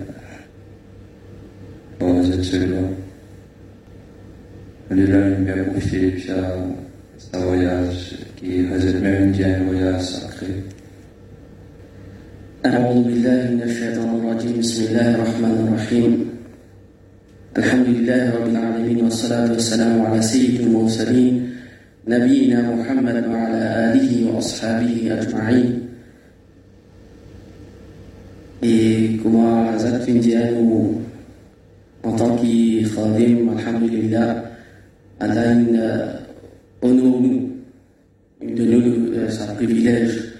[7.51, 10.63] voyage qui est même dit un voyage sacré.
[12.65, 16.11] أعوذ بالله من الشيطان الرجيم بسم الله الرحمن الرحيم
[17.57, 21.49] الحمد لله رب العالمين والصلاة والسلام على سيد المرسلين
[22.07, 25.69] نبينا محمد وعلى آله وأصحابه أجمعين
[28.61, 31.01] Et comment Hazrat Findia nous,
[32.03, 34.43] en tant que khadim, alhamdulillah,
[35.19, 36.21] Allah
[36.81, 37.49] honore nous,
[38.41, 40.33] de nous euh, un privilège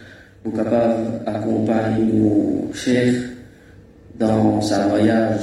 [0.44, 3.14] pour capable d'accompagner nos chers
[4.18, 5.42] dans sa voyage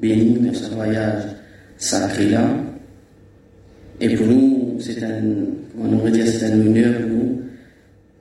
[0.00, 1.22] béni, dans sa voyage
[1.78, 2.42] sacré là.
[4.00, 5.22] Et pour nous, c'est un,
[5.78, 7.42] on c'est un honneur pour nous,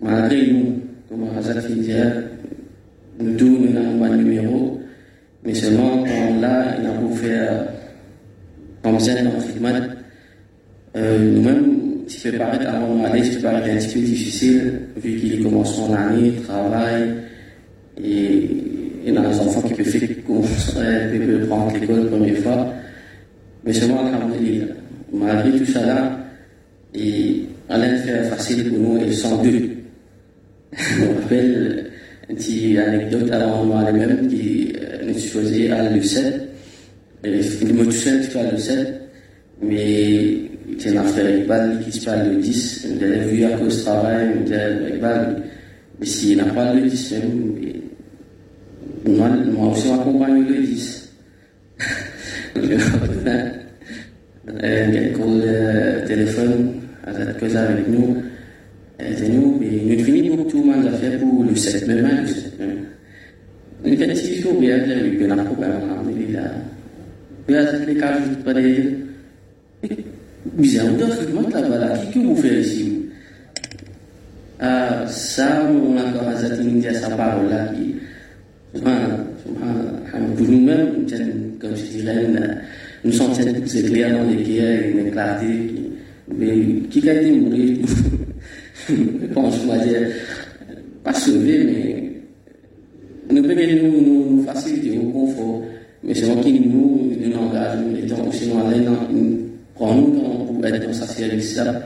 [0.02, 2.24] malgré nous, comme Hazrat dire,
[3.20, 4.79] nous n'avons pas de numéro,
[5.44, 7.66] mais seulement quand là, il a pour faire
[8.84, 9.00] dans le
[10.96, 13.94] euh, nous-mêmes, ce qui peut paraître à un moment donné, ce qui paraître un petit
[13.94, 17.14] peu difficile, vu qu'il commence son année, travail,
[18.04, 18.50] et
[19.06, 20.10] il a des enfants qui peuvent faire
[21.20, 22.74] peuvent prendre l'école la première fois.
[23.64, 24.66] Mais seulement, alhamdulillah,
[25.14, 26.20] malgré tout ça là,
[26.96, 29.70] et Allah fait facile pour nous, et sont deux.
[30.74, 31.92] Je me rappelle
[32.30, 34.74] une petite anecdote avant moi-même qui
[35.14, 36.50] faisait à 7.
[37.24, 37.40] Il
[37.78, 39.02] touchait un petit peu à 7,
[39.62, 40.38] mais
[40.78, 42.88] c'est un affaire Iqbal qui se parle le 10.
[42.92, 44.54] On a vu à cause du travail, on dit
[44.94, 45.44] Iqbal,
[46.00, 47.16] mais s'il n'a pas le 10,
[49.06, 51.10] moi, moi aussi, m'accompagne le 10.
[54.62, 56.74] Un téléphone,
[57.06, 58.18] à cette cause avec nous,
[59.00, 62.28] et nous, mais nous finissons tout le monde à faire pour le 7 même, le
[62.28, 62.89] 7 même.
[63.84, 66.52] Nous faisons ce qu'il bien, il y a un problème, alhamdulillah.
[67.46, 68.86] Puis, à cette cas, je pas dire,
[70.54, 70.86] Bizarre,
[71.32, 73.02] comment là-bas, qu'est-ce que vous faites ici
[74.60, 77.96] ah, Ça, on a encore à sa parole là qui.
[78.74, 81.06] Pour nous-mêmes,
[81.60, 82.28] comme je dirais,
[83.04, 85.48] nous sommes tous éclairs dans les guerres, une clarté.
[86.38, 86.56] Mais
[86.90, 87.78] qui a été mourir
[88.88, 90.08] Je pense, on va dire,
[91.04, 92.09] pas sauvé, mais
[93.30, 95.62] nous pouvons nous, nous faciliter au confort.
[96.04, 98.56] Mais c'est moi qui nous, nous engage, nous mettons aussi dans
[99.76, 101.82] prendre pour être dans sa service-là.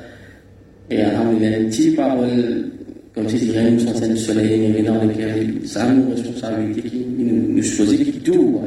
[0.89, 2.69] Et alhamdulillah, une petite parole,
[3.13, 7.05] comme si dirais, nous sommes le soleil, mais dans lequel ça a une responsabilité qui
[7.19, 8.61] nous, nous choisit qui tout.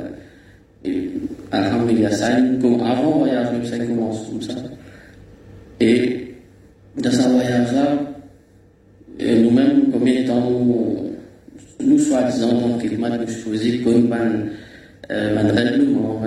[0.84, 1.10] Et
[1.50, 2.28] alhamdulillah, ça,
[2.60, 4.54] comme avant voyage, ça commence comme ça.
[5.80, 6.34] Et
[6.96, 7.98] dans ce voyage-là,
[9.20, 10.50] nous-mêmes, combien de temps
[11.86, 14.16] nous, nous soi-disant, climat, nous ban
[15.08, 16.20] man règlement,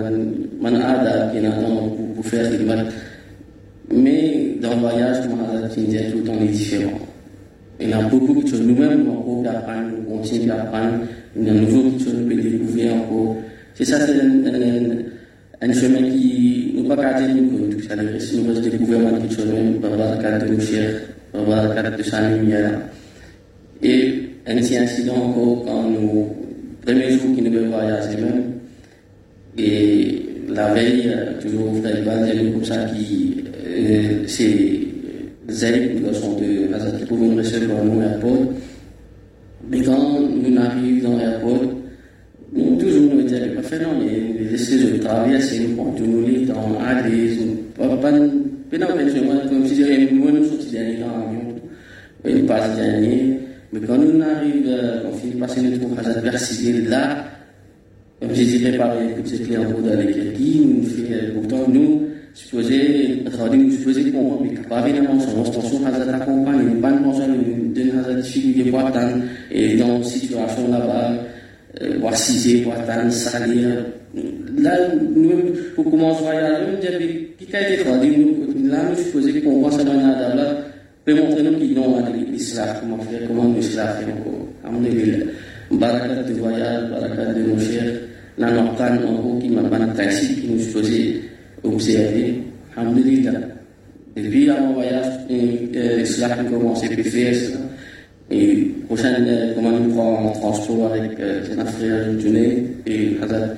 [0.62, 1.40] man ada qui
[1.96, 2.94] pour, pour faire maths.
[3.92, 5.40] Mais dans le voyage, comme
[6.12, 7.00] tout le temps est différent.
[7.80, 8.62] Il y a beaucoup de choses.
[8.62, 11.00] Nous-mêmes, on peut apprendre, on continue d'apprendre.
[11.36, 13.38] Il y a de qu'on peut découvrir encore.
[13.74, 18.38] C'est ça, c'est un, chemin qui nous pas nous tout.
[18.38, 21.02] Nous découvrir même, par rapport à de nos chers,
[21.32, 22.80] par de.
[23.82, 26.28] Et un petit incident encore quand nous,
[26.86, 28.54] premier jour qui nous veut voyager même,
[29.58, 34.80] et la veille, toujours frère Ivan, comme ça qui, euh, c'est
[35.48, 38.54] le garçon de Hazat, qui pouvait nous recevoir nous à l'aéroport.
[39.70, 41.64] Mais quand nous arrivons dans l'aéroport,
[42.54, 47.38] nous toujours nous non, mais laissez le traverser, nous prenons nous dans Adès,
[47.78, 51.56] pas pas pas comme si j'avais nous nous sortis dernier dans l'avion,
[52.26, 53.39] et pas dernier.
[53.72, 57.26] Mais quand nous arrivons, on finit par passer notre Hazat vers là,
[58.20, 58.30] comme
[59.58, 65.20] en route avec qui, nous fait, pourtant nous, supposé nous supposé comprendre mais pas évidemment
[65.20, 69.10] son extension hazard accompagne pas mention d'une hazard difficulté boitan
[69.52, 71.14] et dans situation là-bas
[72.00, 73.86] voir si boitan salir
[74.58, 76.98] là nous pour commencer voyager nous
[77.38, 77.84] dit qui a été
[78.18, 80.69] nous nous qu'on dans la
[81.14, 85.26] peut montrer nous qui n'ont l'islam comment faire comment nous islam faire encore alhamdulillah
[85.72, 87.94] barakat de voyage barakat de nos chers
[88.38, 91.22] la nocturne encore qui m'a pas taxi qui nous supposé
[91.64, 92.44] observé,
[92.76, 93.32] alhamdulillah.
[94.16, 97.36] Depuis mon voyage, euh, cela a commencé à faire
[98.32, 103.50] et prochaine, comment nous prend en transport avec euh, un frère Tuné et Hazard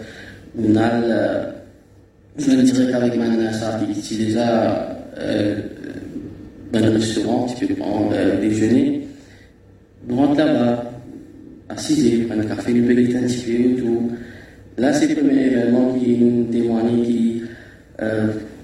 [0.56, 1.54] Nal,
[2.38, 5.56] je ne dirais qu'avec ma nasa qui est déjà euh,
[6.72, 7.48] dans le restaurant,
[7.78, 9.08] prendre euh, déjeuner.
[10.08, 10.92] Nous rentrons là-bas,
[11.70, 13.78] assis, prendre un café, nous payer un petit.
[14.78, 17.44] Là, c'est le premier événement qui nous témoigne qui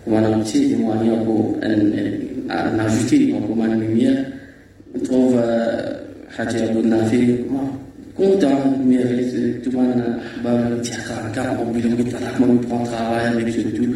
[0.08, 1.58] wananchi témoigner pour
[2.50, 4.26] en ajouter pour ma lumière
[4.96, 5.38] on trouve
[6.38, 7.36] Abdul Nafi
[8.16, 10.04] content mérite tout le monde
[10.44, 10.98] bah tiens
[11.34, 13.96] car on travail avec ce tout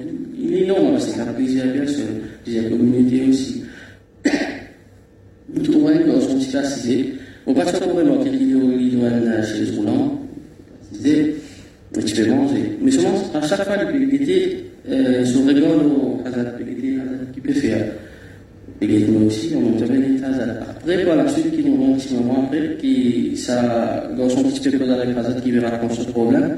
[0.51, 2.05] énorme, c'est un plaisir bien sûr,
[2.45, 3.63] des communautés aussi.
[5.63, 7.13] Trouvons que sont assistés.
[7.45, 10.21] On passe pas vraiment y a chez les roulants,
[10.91, 11.35] disait,
[12.05, 12.77] tu peux manger.
[12.81, 15.79] Mais seulement, à chaque fois, il était euh, sur le rigole,
[17.33, 17.85] qui peut faire.
[18.81, 22.13] Et nous aussi, on a jamais été Après, par la suite, qui nous un petit
[22.15, 26.57] moment après, qui, ça, dans son petit peu Hazard, qui verra ce problème,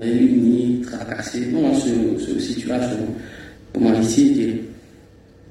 [0.00, 2.98] réuni, tracassé, dans cette situation,
[3.72, 4.60] comment ici.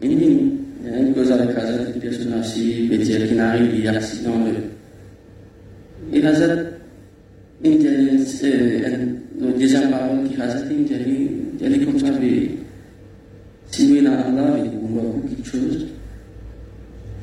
[0.01, 3.93] Il y a une cause avec des personnages qui il y a.
[6.13, 6.57] Et Hazard,
[7.63, 12.07] il y a déjà parole qui Hazard, il y a comme ça,
[13.71, 15.87] si nous avons Allah, il y a quelque chose.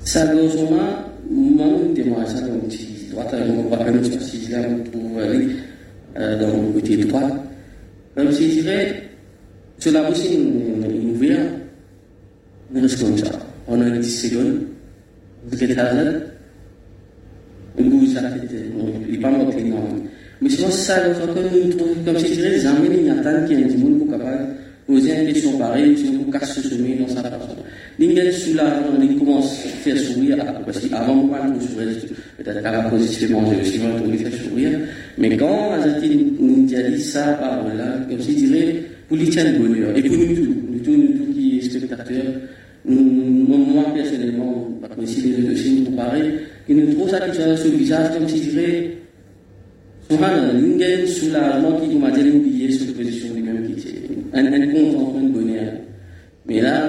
[0.04, 4.58] Sérieusement, moi, témoin ça donc si ça si là
[4.90, 5.20] trouve
[6.14, 7.20] dans le côté droit.
[8.16, 9.02] Même si je dirais,
[9.78, 10.38] cela aussi
[12.74, 13.30] reste comme ça.
[13.68, 14.60] On a 10 secondes,
[15.46, 15.78] vous êtes
[17.78, 17.84] vous
[19.08, 19.30] il pas.
[20.40, 23.46] Mais sinon, ça, quand nous trouvons, comme si je dirais, amis, il y a tant
[23.46, 24.56] qui est du monde pour capable
[24.86, 25.96] poser une question pareille,
[26.26, 27.22] on casse ce chemin dans sa.
[27.98, 28.24] L'ingénieur
[28.56, 31.88] là, il commence à faire sourire, parce qu'avant, moi, je sourire,
[32.38, 34.78] peut-être qu'à la position, j'ai aussi envie de faire sourire.
[35.18, 39.58] Mais quand Azati nous dit ça, par là, comme si dirait, pour lui tient le
[39.58, 39.96] bonheur.
[39.96, 42.24] Et pour nous tous, nous tous, nous tous qui spectateurs,
[42.86, 46.32] moi, personnellement, parce que si les autres aussi nous pareil,
[46.66, 48.96] qui nous trouvent ça qui sur le visage, comme si dirait,
[50.10, 54.66] Subhanallah, une gagne soulagement qui m'a dit oublier sur position lui-même qui est un, un
[54.68, 55.72] contentement de bonheur.
[56.48, 56.88] Là,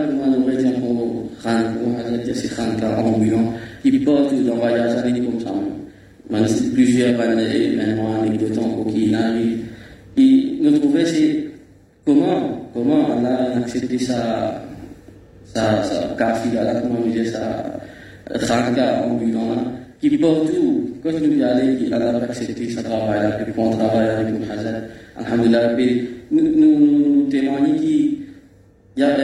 [3.83, 5.53] qui porte dans voyage avec comme ça.
[6.29, 7.77] Man, plusieurs années,
[8.91, 9.59] qui arrivent.
[10.17, 11.45] Et nous trouvons, c'est
[12.05, 14.63] comment, comment on a accepté sa,
[15.45, 17.79] sa, sa, kafila, comment on ça,
[18.31, 19.55] rentre ambulant,
[20.01, 20.17] qui.
[20.19, 24.39] Quand nous allons, a accepté sa travail, qu'on travaille avec nous,
[25.17, 25.75] Alhamdulillah,
[26.31, 27.75] nous, nous, nous témoignons
[29.01, 29.17] y a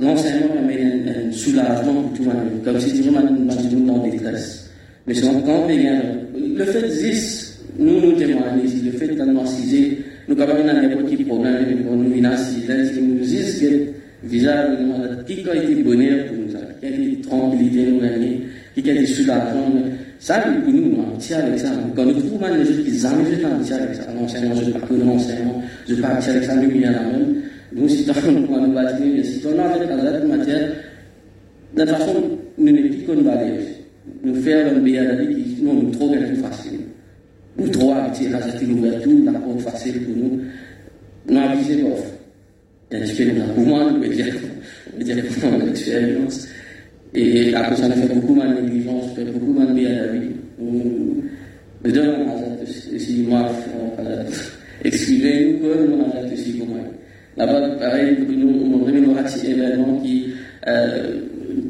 [0.00, 4.70] l'enseignement amène un, un soulagement pour tout le monde, comme si vraiment nous dans détresse.
[5.06, 10.64] Mais c'est quand le fait existe, nous nous témoignons ici, le fait d'annoncer, nous avons
[10.64, 11.54] n'importe quel problème,
[11.90, 12.56] nous financer,
[13.00, 14.78] nous disent que visage,
[15.26, 18.42] qui a été bonheur pour nous, qui a été tranquillité nous gagner,
[18.74, 19.72] qui a été soulagement,
[20.20, 21.70] ça, pour nous, on tient avec ça.
[21.96, 24.06] Quand nous trouvons les gens qui aiment, je tient avec ça.
[24.14, 27.42] L'enseignement, je pas que l'enseignement, je pas avec ça, nous, il y a la même.
[27.74, 30.72] Nous citons en bâtiment, nous citons avec la matière
[31.74, 33.60] de façon mimétique qu'on va aller.
[34.22, 36.80] Nous faire un BRD qui non, nous trouve plus facile.
[37.56, 40.40] Nous trouvons c'est une ouverture, la porte facile pour nous.
[41.28, 42.04] Nous aviser l'offre.
[42.90, 46.48] Tandis que nous avons moins de directement l'expérience.
[47.14, 50.30] Et après ça, nous fait beaucoup moins de négligence, fait beaucoup moins de BRD.
[50.58, 51.22] Nous
[51.90, 53.00] donnons un hasard aussi.
[53.00, 53.50] Si moi,
[54.84, 56.78] excusez-nous que nous avons un hasard aussi pour moi.
[57.36, 60.34] Là-bas, pareil, nous avons un petit événement qui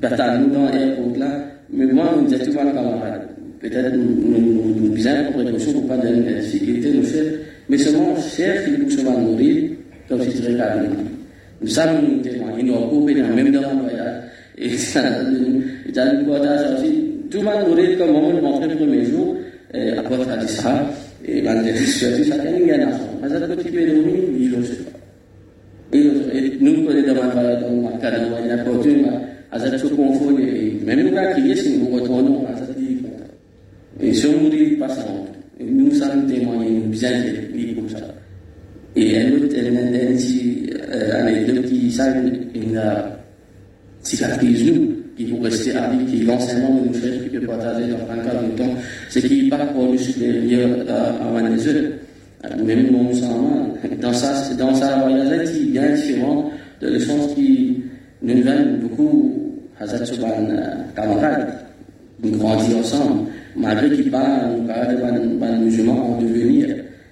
[0.00, 3.28] partage nous dans l'aéroport là, mais moi, nous disons tout le camarade.
[3.60, 7.32] Peut-être nous nous bien pour précaution pour pas donner de sécurité, nous faire,
[7.68, 9.70] mais seulement cher qui nous souvent nourrir,
[10.08, 10.88] comme si tu regardes.
[11.60, 14.22] Nous savons nous témoigner, nous coopéré même dans le voyage.
[14.58, 16.92] Et ça, dans le voyage aussi,
[17.30, 19.36] tout le monde aurait comme de rentrer le premier jour,
[19.72, 20.90] à quoi ça dit ça,
[21.24, 22.88] et dans les situations, ça tient une gagne.
[23.22, 24.90] Mais quand tu peux dormir, il le sait pas.
[24.90, 24.91] Et
[26.60, 26.88] nous,
[28.00, 28.34] cadre de
[28.94, 29.06] où,
[29.50, 31.90] à ça, tu confonds, et même nous, nous
[35.60, 37.10] nous nous sommes témoignés, nous bien
[37.54, 37.98] dit comme ça.
[38.96, 42.06] Et un autre, un anecdote qui, ça,
[42.54, 42.80] une
[44.64, 48.24] nous, qui vont rester vie, qui l'enseignement de nous faire, qui peut partager dans un
[48.24, 48.74] cadre de temps,
[49.08, 51.28] c'est qu'il part pour le supérieur à.
[52.42, 53.68] Même mon musulman,
[54.00, 55.08] dans sa, dans sa
[55.46, 57.84] qui est bien différent de l'échange qui
[58.20, 59.32] nous viennent beaucoup,
[59.78, 60.48] Hazrat Souban,
[60.96, 61.54] camarades,
[62.22, 66.66] nous grandis ensemble, malgré qu'ils parlent, nous parlent de musulmans en devenir,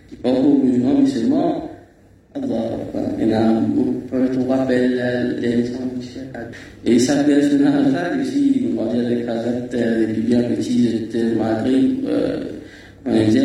[0.08, 1.70] qui parlent aux musulmans, musulmans,
[2.34, 5.70] on rappelle les
[6.84, 11.76] Et sa personnalité ici, on va dire avec Hazrat, depuis bien petit, j'étais malgré,
[13.06, 13.44] on va dire,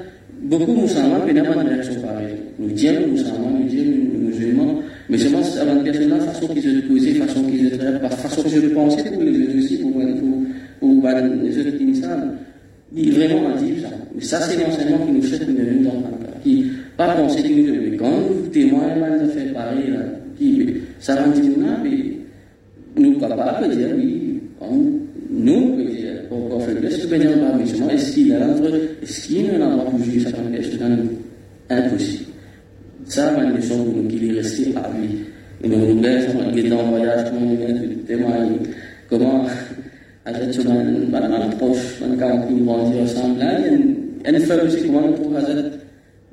[0.41, 2.35] beaucoup de musulmans, mais pas de réaction pareille.
[2.59, 4.79] Nous disons musulmans, nous disons musulmans,
[5.09, 8.61] mais seulement c'est un personnage, façon qu'ils se posaient, façon qu'ils se traitaient, façon qu'ils
[8.61, 12.31] se pensaient pour les autres aussi, pour, les autres nous savent.
[12.93, 13.87] Il vraiment dit ça.
[14.13, 16.03] Mais ça, c'est l'enseignement qui nous cherche de nous dans
[16.43, 17.97] qui pas penser que nous devons.
[17.97, 19.99] Quand nous témoignons, nous fait pareil, là,
[20.37, 20.67] qui,
[20.99, 21.51] ça va dire,
[21.83, 24.39] mais nous capables de dire, oui,
[25.29, 26.00] nous, peut dire,
[26.31, 28.73] pour faire le ce que nous avons besoin, est-ce qu'il y a entre,
[29.03, 30.79] est-ce qu'il y a un endroit pour juger ça comme question
[31.69, 32.25] impossible.
[33.05, 35.17] Ça, c'est une question pour nous qui est restée à vie.
[35.63, 38.57] Et nous nous laissons, on est en voyage, comment on vient de témoigner,
[39.09, 39.45] comment,
[40.23, 43.39] Hazrat Sunan, ban approche, ban kawan qui grandit ensemble.
[43.39, 45.69] Là, il y a une femme aussi, comment on trouve Hazrat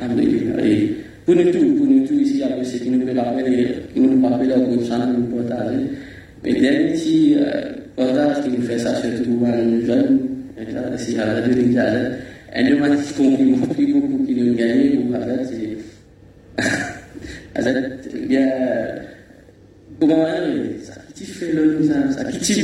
[0.00, 0.64] Alhamdulillah.
[0.64, 0.94] Et
[1.24, 4.28] pour nous tous, pour nous tous ici, après, c'est qui nous peut rappeler, qui nous
[4.28, 5.80] rappelle à beaucoup de chance, nous partager.
[6.44, 7.36] Mais dernier petit
[7.96, 10.20] partage qui nous fait ça, surtout un jeune,
[10.96, 12.10] si à la radio d'Indiana,
[12.54, 12.78] un de mes
[13.16, 15.76] compliment plus beaucoup qui nous gagne, ou Hazard, c'est.
[17.58, 17.70] Ça
[21.14, 22.62] qui fait le ça, qui qui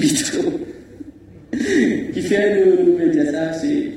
[3.61, 3.93] c'est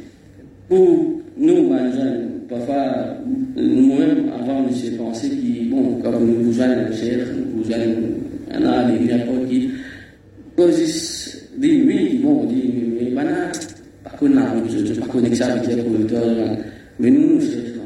[0.68, 3.16] pour nous, les jeunes, parfois,
[3.56, 7.96] nous-mêmes, avant, nous avons pensé que, bon, comme nous vous nous vous joignons
[8.52, 9.70] un âme, n'importe qui,
[10.56, 13.52] cause, dit oui, bon, dit, mais maintenant,
[14.04, 14.54] pas a,
[17.00, 17.78] mais nous, nous cherchons.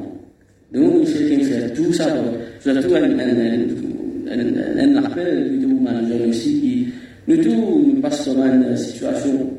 [0.74, 2.08] Nous, nous faire tout ça,
[2.62, 3.62] surtout un, un,
[4.30, 6.88] un, un appel, plutôt, manager aussi, qui,
[7.28, 9.52] nous tous, nous passons dans une situation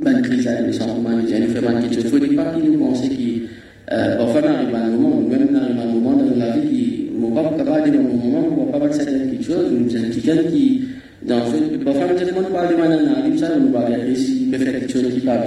[0.00, 3.42] ban crise de changement de génie fait ban qu'il faut pas qu'il nous pense qui
[3.90, 7.56] euh, enfin dans un moment même dans un moment dans la vie qui va pas
[7.56, 10.84] capable de moment on va pas faire quelque chose nous sommes quelqu'un qui
[11.22, 14.72] dans ce parfois nous ne pas de manière comme ça nous va réussir peut faire
[14.78, 15.44] quelque chose qui pas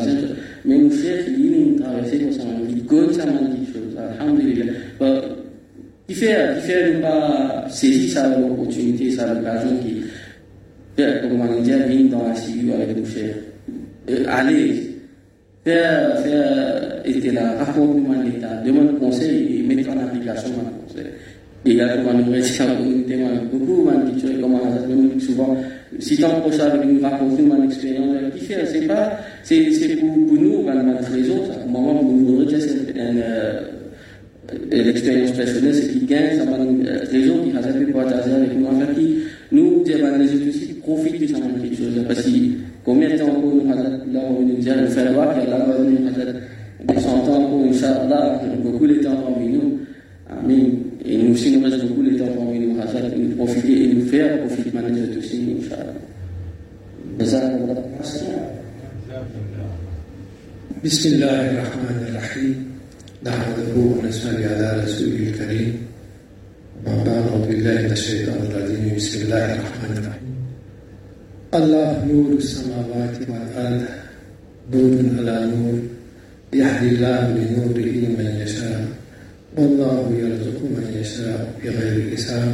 [0.66, 4.74] mais nous faire qui nous traverser pour ça qui cause ça quelque chose alhamdulillah
[6.12, 10.02] qui fait qui fait pas saisir ça l'opportunité ça l'occasion qui
[10.98, 13.36] fait comme on dit vient dans la CIU avec nos chers
[14.10, 14.92] euh, aller
[15.64, 21.12] faire, faire était là, raconter l'État, demande conseil et mettre en application mon conseil.
[21.64, 23.18] Et là, comment nous restons en communauté,
[23.52, 25.56] beaucoup, man, qui comment même souvent,
[26.00, 30.14] si tant pour ça, nous raconter mon expérience, qui fait, c'est pas, c'est, c'est pour,
[30.26, 32.58] pour nous, man, man, raison, ça, au moment où nous rejetons
[32.98, 33.62] euh,
[34.72, 36.46] l'expérience personnelle, c'est qu'il gagne, ça
[37.12, 39.18] les gens qui ont partagé avec nous, enfin, qui
[39.52, 42.04] nous, des études aussi, qui profitent de ça, quelque chose.
[42.08, 42.30] Parce que
[42.84, 45.54] combien de temps encore nous avons là, on nous dit, nous faire voir, qu'il y
[45.54, 49.80] a là, nous avons des 100 ans encore, Inch'Allah, beaucoup de temps parmi nous.
[50.30, 50.78] Amen.
[51.06, 54.06] Et nous aussi, nous reste beaucoup de temps parmi nous, Hazard, nous profiter et nous
[54.06, 55.94] faire profiter de les aussi, Inch'Allah.
[60.84, 62.71] بسم الله الرحمن الرحيم
[63.26, 65.78] نحمده ونصلي على رسوله الكريم.
[66.86, 68.96] وما بعد أعوذ بالله من الشيطان الرجيم.
[68.98, 70.34] بسم الله الرحمن الرحيم.
[71.54, 73.84] الله نور السماوات والأرض
[74.74, 75.78] نور على نور.
[76.54, 78.82] يهدي الله لنوره من يشاء.
[79.58, 82.54] والله يرزق من يشاء بغير حساب.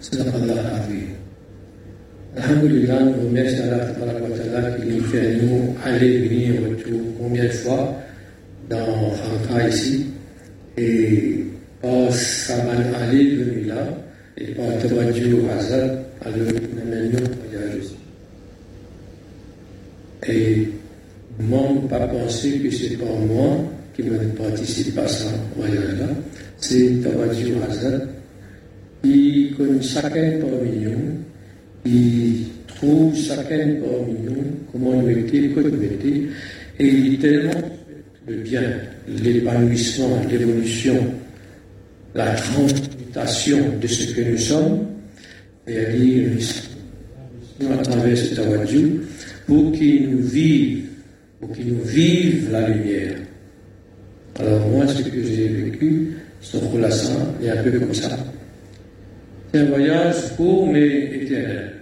[0.00, 1.08] صدق الله العظيم.
[2.36, 7.48] Alhamdulillah, nous remercions Allah Ta'ala qui nous fait nous aller venir retour combien
[8.68, 10.06] dans Ranka ici.
[10.76, 11.44] Et
[11.80, 13.86] par Saman Ali venu là
[14.36, 15.90] et par Tawadju au hasard
[16.24, 17.86] à le nous voyage.
[20.28, 20.68] Et
[21.38, 23.64] ne pas penser que c'est pas moi
[23.94, 25.24] qui me participe à ce
[25.56, 26.08] voyage-là,
[26.58, 28.00] c'est Tawadju Hazard
[29.02, 31.14] qui connaît chacun parmi nous,
[31.84, 36.22] qui trouve chacun parmi nous comment nous était, quoi nous était,
[36.78, 37.52] et il dit tellement
[38.26, 38.62] le bien,
[39.06, 40.96] l'épanouissement, l'évolution,
[42.14, 44.86] la transmutation de ce que nous sommes,
[45.66, 46.30] et à dire
[47.72, 49.00] à travers ce Tawadju,
[49.46, 50.86] pour qu'ils nous vivent,
[51.40, 53.16] pour qu'ils nous vivent la lumière.
[54.38, 58.18] Alors moi, ce que j'ai vécu, c'est un relation est un peu comme ça.
[59.52, 61.72] C'est un voyage court mais éternel.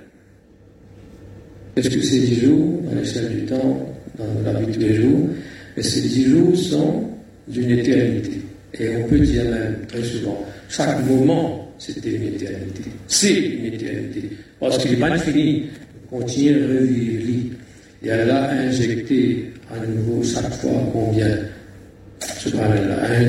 [1.76, 4.94] Est-ce que ces dix jours, à l'échelle du temps, dans la vie de tous les
[4.94, 5.28] jours,
[5.76, 7.08] et ces dix jours sont
[7.48, 8.40] d'une éternité.
[8.78, 12.82] Et on peut dire même très souvent, chaque moment, c'était une éternité.
[13.08, 14.30] C'est une éternité.
[14.58, 15.64] Parce qu'il n'est pas fini
[16.10, 17.54] continue à revivre.
[18.02, 21.38] Et elle a injecté à nouveau chaque fois combien.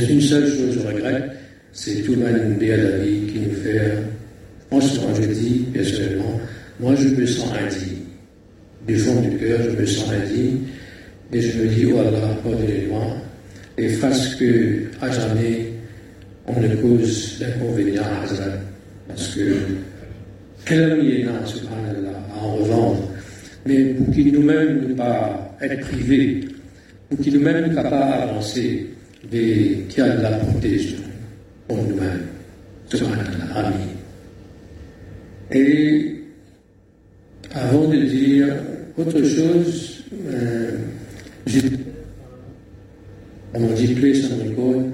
[0.10, 1.32] Une seule chose je regrette,
[1.72, 3.92] c'est tout le monde de la vie qui nous fait.
[4.70, 6.40] Franchement, je dis personnellement,
[6.80, 8.00] moi je me sens indigne.
[8.86, 10.60] Du fond du cœur, je me sens indigne.
[11.34, 13.18] Et je me dis, oh Allah, pardonnez-moi.
[13.78, 15.74] Et fasse que, à jamais,
[16.48, 18.54] on ne cause d'inconvénients à Hazrat.
[19.08, 19.56] Parce que,
[20.66, 23.12] quel là, subhanallah, à en revendre,
[23.66, 26.42] mais pour qu'il nous-mêmes ne pas être privés,
[27.10, 28.88] pour qu'il nous-mêmes ne pas avancer,
[29.32, 30.98] mais qui a de la protection
[31.68, 32.26] pour nous-mêmes.
[32.90, 33.74] Subhanallah, amin.
[35.52, 36.16] Et
[37.54, 38.48] avant de dire
[38.98, 40.72] autre chose, euh,
[43.54, 44.86] on dit plus en école,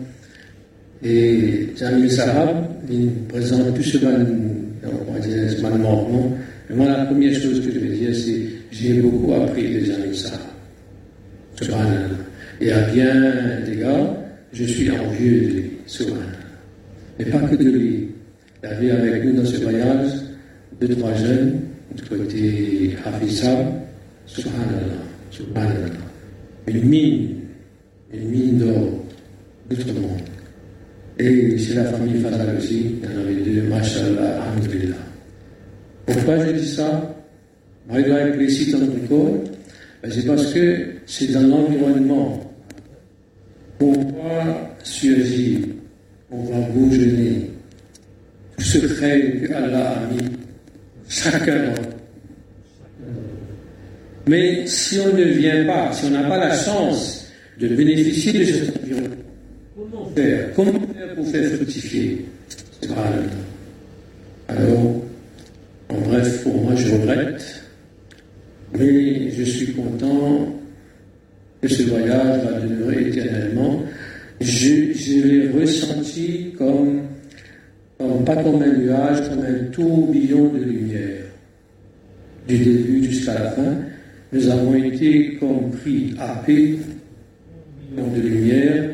[1.04, 6.34] et Jamil Sahab, il présente tout ce on va dire ce non?
[6.70, 10.16] Mais moi, la première chose que je veux dire, c'est j'ai beaucoup appris de Jamil
[10.16, 10.42] Sahab.
[12.60, 14.18] Et à bien des gars,
[14.54, 15.72] je suis envieux de lui,
[17.18, 18.08] Mais pas que de lui.
[18.64, 20.12] Il avait avec nous dans ce voyage
[20.80, 21.62] deux, trois jeunes,
[21.96, 23.68] du côté Hafizab,
[24.26, 26.11] subhanallah, subhanallah.
[26.68, 27.36] Une mine,
[28.14, 29.02] une mine d'or,
[29.70, 30.22] monde.
[31.18, 34.96] Et chez la famille Fazal aussi, il y en avait deux, mashallah, alhamdulillah.
[36.06, 37.16] Pourquoi je dis ça?
[37.90, 39.44] Malgré précis dans le corps,
[40.10, 42.54] c'est parce que c'est dans l'environnement
[43.80, 45.60] qu'on va surgir,
[46.32, 47.50] on va bourgeonner.
[48.58, 50.30] Tout ce que Allah a mis,
[51.08, 51.91] chacun d'entre
[54.28, 57.28] mais si on ne vient pas, si on n'a pas la chance
[57.60, 59.16] de bénéficier de cet environnement,
[59.76, 60.54] comment faire?
[60.56, 62.26] Comment faire pour faire fructifier
[64.48, 65.02] Alors,
[65.90, 67.64] en bref, pour moi, je regrette,
[68.78, 70.56] mais je suis content
[71.62, 73.82] que ce voyage va demeurer éternellement.
[74.40, 77.02] Je, je l'ai ressenti comme,
[77.98, 81.24] comme, pas comme un nuage, comme un tourbillon de lumière,
[82.48, 83.78] du début jusqu'à la fin
[84.34, 86.76] nous avons été compris à paix
[87.98, 88.90] de lumière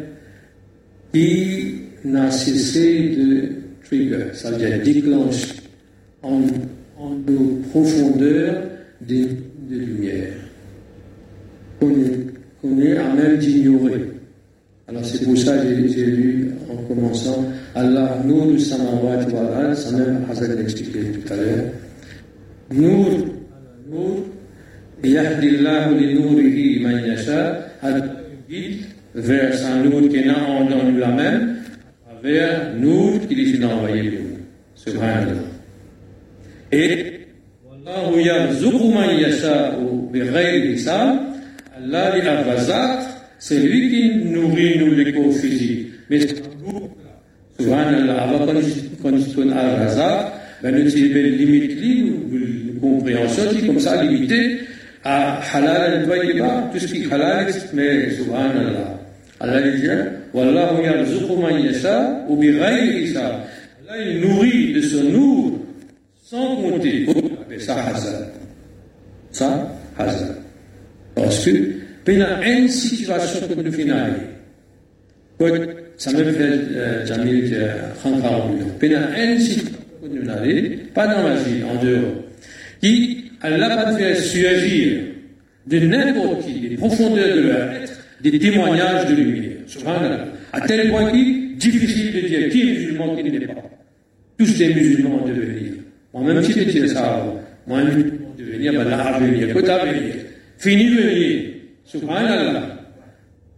[1.13, 3.49] qui n'a cessé de
[3.83, 5.55] trigger, ça veut dire déclencher
[6.23, 6.41] en,
[6.97, 8.63] en nos profondeurs
[9.01, 9.15] de,
[9.69, 10.33] de lumière
[11.79, 14.11] qu'on est à même d'ignorer.
[14.87, 19.75] Alors c'est pour ça que j'ai lu en commençant Allah, nous, nous sommes en wa
[19.75, 21.65] ça même Hazal l'a expliqué tout à l'heure.
[22.71, 23.05] Nous,
[23.91, 24.23] nous,
[25.04, 27.72] يهدي الله لنوره من يشاء
[28.48, 31.56] guide vers un Nour qui est en dans la même
[32.22, 34.38] vers Nour qu'il est envoyé pour nous.
[34.74, 35.48] Subhanallah.
[36.70, 37.18] Et
[37.64, 41.32] والله يرزق من يشاء بغير حساب
[41.84, 43.00] Allah dit Al-Razak,
[43.40, 45.88] c'est lui qui nourrit nous les corps physiques.
[46.08, 46.20] Mais
[47.58, 48.46] Subhanallah, avant
[49.02, 54.60] qu'on dise Al-Razak, ben nous avons une limite libre, une compréhension comme ça limitée,
[55.03, 58.99] halal tayyiba, tout ce qui est halal, mais subhanallah.
[59.39, 59.87] Allah dit,
[60.33, 63.33] Wallahu yarzuqu man yasha ou bi hisab.
[63.87, 65.59] Allah il nourrit de ce nour
[66.23, 67.07] sans compter.
[67.59, 68.21] Ça hasard.
[69.31, 69.71] Ça.
[71.15, 71.51] Parce que,
[72.03, 73.95] pendant une situation que nous finissons,
[75.97, 77.57] ça me fait Jamil
[78.03, 82.13] Khankar pendant une situation que nous finissons, pas dans la vie, en dehors,
[82.81, 84.99] qui Faire surgir
[85.67, 89.57] de n'importe qui, des profondeurs de leur être, des témoignages de lumière.
[90.53, 93.53] À tel point qu'il est difficile de dire qui est musulman, qui n'est pas.
[94.37, 95.73] Tous des musulmans en devenir.
[96.13, 97.25] Moi-même, si dire ça
[97.67, 100.15] moi, un musulman en devenir, ben à venir, à venir.
[100.57, 101.41] Fini de venir.
[101.85, 102.63] Subhanallah.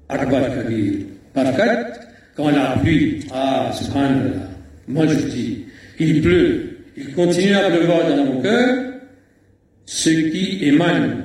[0.10, 0.94] Akbar Kabir.
[1.34, 2.00] Par contre,
[2.36, 4.50] quand la pluie, ah, subhanallah.
[4.88, 5.66] Moi, je dis,
[6.00, 6.78] il pleut.
[6.98, 8.89] Il continue à pleuvoir dans mon cœur
[9.90, 11.24] ce qui émane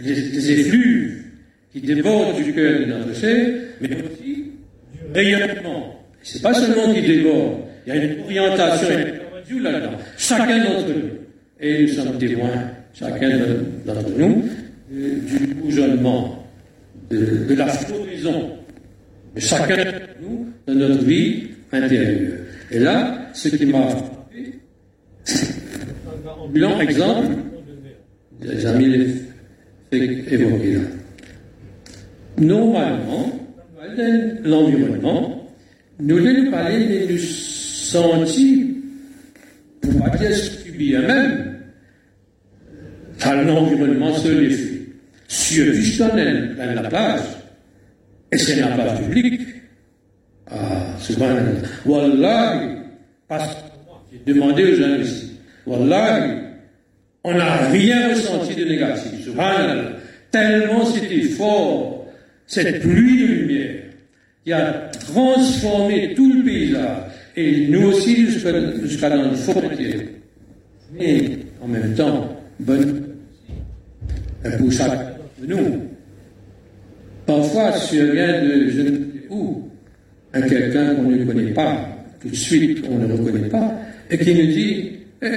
[0.00, 1.24] des, effluves
[1.72, 3.08] qui débordent du cœur de notre
[3.80, 4.52] mais aussi
[4.92, 6.00] du rayonnement.
[6.22, 9.98] Ce n'est pas seulement qui déborde, il y a une orientation et là-dedans.
[10.16, 11.10] Chacun d'entre nous.
[11.58, 13.30] Et nous sommes témoins, chacun
[13.84, 14.48] d'entre nous,
[14.88, 16.46] du bourgeonnement,
[17.10, 18.58] de, la floraison
[19.34, 22.38] de chacun d'entre nous dans notre vie intérieure.
[22.70, 24.60] Et là, ce qui m'a frappé,
[25.24, 27.53] c'est un ambulant exemple
[28.44, 29.24] Jamil
[29.92, 30.80] là.
[32.38, 33.40] Normalement,
[34.44, 35.48] l'environnement,
[36.00, 38.66] nous devons parler de nous sentir,
[39.80, 41.58] pour pas dire subir même,
[43.20, 44.70] par l'environnement sur les flux.
[45.28, 45.74] Sur
[46.08, 47.20] dans la plage,
[48.30, 49.40] et c'est la plage publique.
[50.50, 51.30] Ah, souvent,
[51.86, 52.62] Wallah,
[53.26, 53.60] parce que
[54.26, 55.32] j'ai demandé aux gens ici,
[55.66, 56.43] Wallah,
[57.24, 59.28] on n'a rien ressenti de négatif.
[60.30, 62.06] Tellement c'était fort,
[62.46, 63.82] cette pluie de lumière
[64.44, 66.98] qui a transformé tout le paysage,
[67.36, 70.00] et nous aussi jusqu'à dans le frontière.
[70.92, 73.04] Mais en même temps, bonne
[74.58, 75.82] pour chacun de nous.
[77.26, 79.00] Parfois, si on vient de je ne sais
[79.30, 79.68] où,
[80.32, 81.88] à quelqu'un qu'on ne connaît pas,
[82.20, 83.72] tout de suite on ne reconnaît pas,
[84.10, 84.90] et qui nous dit,
[85.22, 85.28] eh,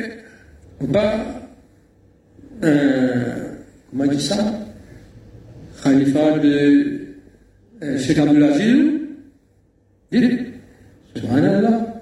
[0.81, 1.36] bah,
[2.61, 4.35] comment dit ça
[5.83, 7.15] Khalifa de
[7.83, 8.97] euh, Sheikh Abdulaziz
[10.11, 10.39] Dites,
[11.15, 12.01] subhanallah,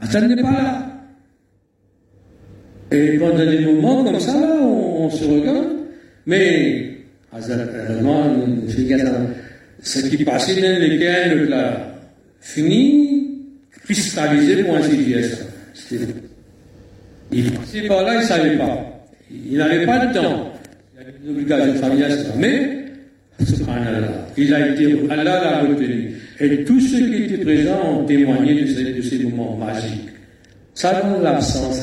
[0.00, 0.86] Hassan n'est pas là.
[2.92, 5.68] Et pendant des moments comme ça, on, on se regarde,
[6.26, 6.90] mais
[9.82, 11.94] ce qui passait dans les gains, là,
[12.40, 13.38] fini,
[13.84, 15.96] cristallisé pour ainsi dire ça.
[17.32, 18.99] Il passait par là, il ne savait pas.
[19.30, 20.52] Il n'avait pas de temps.
[20.94, 22.84] Il avait des obligations familiales, mais,
[23.44, 26.14] subhanallah, il a été, Allah l'a retenu.
[26.40, 30.08] Et tous ceux qui étaient présents ont témoigné de ces, de ces moments magiques.
[30.74, 31.80] Ça dans l'absence,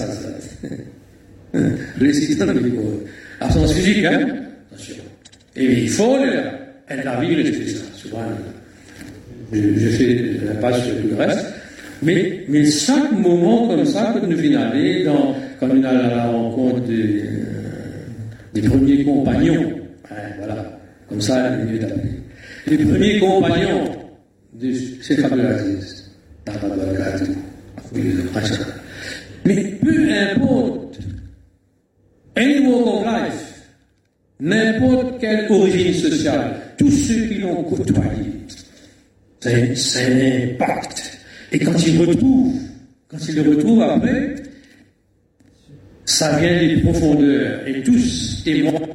[2.00, 2.74] Récitant le
[3.40, 4.28] Absence physique, hein
[4.72, 5.04] Attention.
[5.56, 6.52] Et il faut, elle,
[6.88, 7.84] elle a vu ça.
[7.96, 8.20] Souvent,
[9.54, 11.47] je, je fais la page sur le reste.
[12.04, 17.24] Mais, chaque moment comme ça, quand nous aller dans, quand on a la rencontre des,
[17.24, 19.74] euh, premiers compagnons,
[20.10, 20.80] hein, voilà,
[21.10, 21.88] comme ça, il est.
[22.68, 23.92] Les premiers compagnons
[24.54, 26.12] de Cheikh Abdelaziz,
[29.46, 31.00] mais peu importe,
[32.36, 33.64] any walk life,
[34.40, 38.34] n'importe quelle origine sociale, tous ceux qui l'ont côtoyé,
[39.40, 41.17] c'est un impact.
[41.52, 42.56] Et quand ils retrouvent,
[43.08, 44.36] quand ils le retrouvent après,
[46.06, 47.68] ça vient des profondeurs.
[47.68, 48.88] Et tous témoignent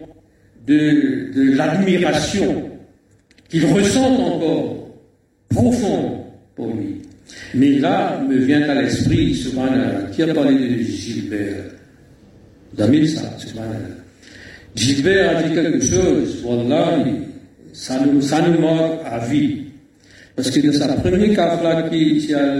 [0.67, 2.71] de, de l'admiration
[3.49, 4.89] qu'ils ressentent encore
[5.49, 6.13] profonde
[6.55, 7.03] pour lui.
[7.55, 9.69] Mais là me vient à l'esprit, souvent,
[10.13, 11.65] qui a parlé de Gilbert.
[12.77, 13.63] Ça, souvent.
[14.75, 17.05] Gilbert a dit quelque chose, voilà,
[17.75, 18.67] ça nous, ça nous
[19.05, 19.62] à vie.
[20.35, 22.55] Parce que dans sa première kafla qui a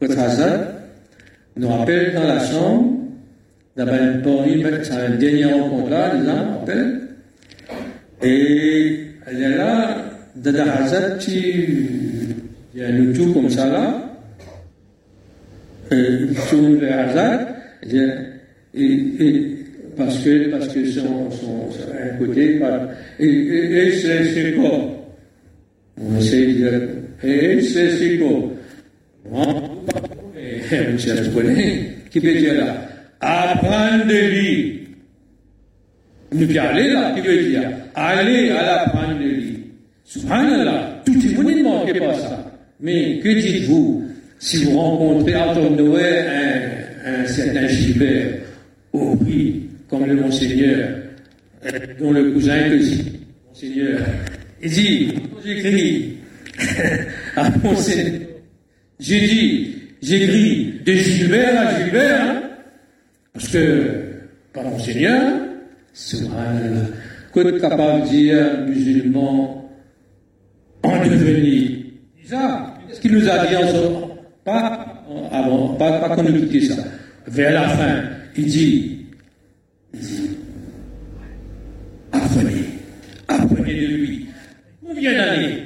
[0.00, 0.60] le Hazard,
[1.56, 2.96] nous rappelle dans la chambre,
[3.76, 4.46] d'abord
[4.82, 6.64] c'est un dernier rencontre là, les gens
[8.22, 10.04] et est là,
[10.36, 14.16] Hazard, il y a un outil comme ça là,
[15.90, 17.40] sur le Hazard,
[17.82, 19.56] et, et,
[19.96, 21.28] parce que, parce que son,
[21.92, 22.60] un côté,
[23.18, 24.99] et, et, c'est quoi
[26.00, 26.80] dire,
[27.22, 28.50] et c'est ce qu'on.
[30.92, 32.88] Monsieur Ascolé, qui veut dire là,
[33.20, 34.76] apprendre de lui.
[36.32, 39.64] Nous aller là, qui veut dire, aller à l'apprendre de lui.
[40.04, 42.52] Subhanallah, tout monde ne manque pas ça.
[42.80, 44.04] Mais que dites-vous?
[44.38, 48.38] Si vous rencontrez Anton Noé un, un certain Gilbert
[48.92, 50.88] au prix, comme le Monseigneur,
[52.00, 53.12] dont le cousin que dit,
[53.48, 53.98] Monseigneur,
[54.68, 56.16] dit, j'écris
[57.36, 58.20] à Monseigneur,
[58.98, 62.42] j'ai dit, j'écris de Gilbert à Gilbert, hein,
[63.32, 64.04] parce que,
[64.52, 65.40] par Monseigneur,
[65.92, 66.86] subhanallah,
[67.32, 69.70] qu'être capable de dire musulman
[70.82, 71.78] en devenir.
[72.24, 74.10] Ça, ce qu'il nous a dit en ce
[74.44, 76.82] pas avant, pas, pas quand nous quittait ça.
[77.26, 78.02] Vers la fin,
[78.36, 79.06] il dit,
[79.94, 80.30] il dit,
[83.28, 84.26] apprenez de lui.
[84.86, 85.62] Combien d'années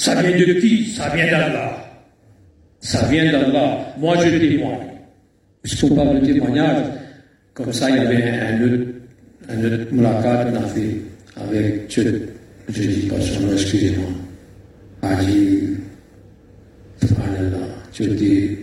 [0.00, 0.86] Ça vient de qui?
[0.92, 1.76] Ça vient d'Allah.
[2.80, 3.94] Ça vient d'Allah.
[3.98, 4.78] Moi, je témoigne.
[5.62, 6.86] Puisqu'on parle de témoignage,
[7.52, 8.86] comme ça, il y avait un autre,
[9.50, 10.96] un autre qu'on a fait
[11.36, 14.08] avec, je ne dis pas son nom, excusez-moi,
[15.02, 15.76] Ali,
[17.02, 18.56] subhanallah, je dis,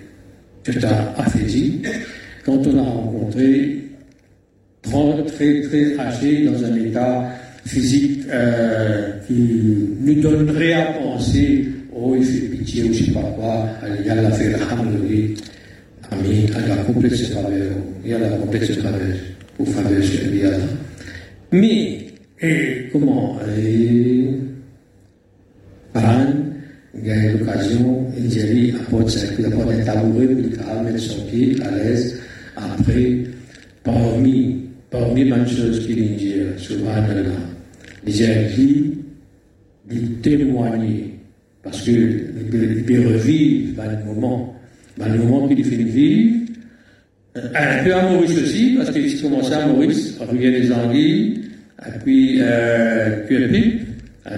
[1.18, 1.84] affaibli.
[2.44, 3.84] Quand on a rencontré,
[4.82, 7.30] très, très âgé, dans un état
[7.68, 13.22] physique euh, qui nous donnerait à penser, oh, il fait pitié ou je sais pas
[13.38, 13.68] quoi,
[14.00, 14.58] il y a l'affaire
[16.10, 17.68] Amin, il y a complexe travers,
[18.06, 19.16] il y a la complexe travers,
[19.58, 22.08] pour faveur le Mais,
[22.94, 24.40] comment, il
[27.06, 31.72] y a l'occasion, Njeri apporte ça, il apporte un tabouret, il mettre son pied à
[31.72, 32.20] l'aise,
[32.56, 33.24] après,
[33.84, 37.57] parmi, parmi les choses qu'il dit, subhanallah,
[38.08, 38.94] j'ai appris
[39.90, 41.14] de témoigner,
[41.64, 42.24] parce qu'il
[42.86, 44.56] peut revivre dans le moment,
[44.98, 46.36] dans le moment qu'il fait vivre,
[47.36, 51.42] un peu à Maurice aussi, parce qu'il commençait à Maurice, à Rivière des Anguilles,
[51.86, 53.24] et puis euh,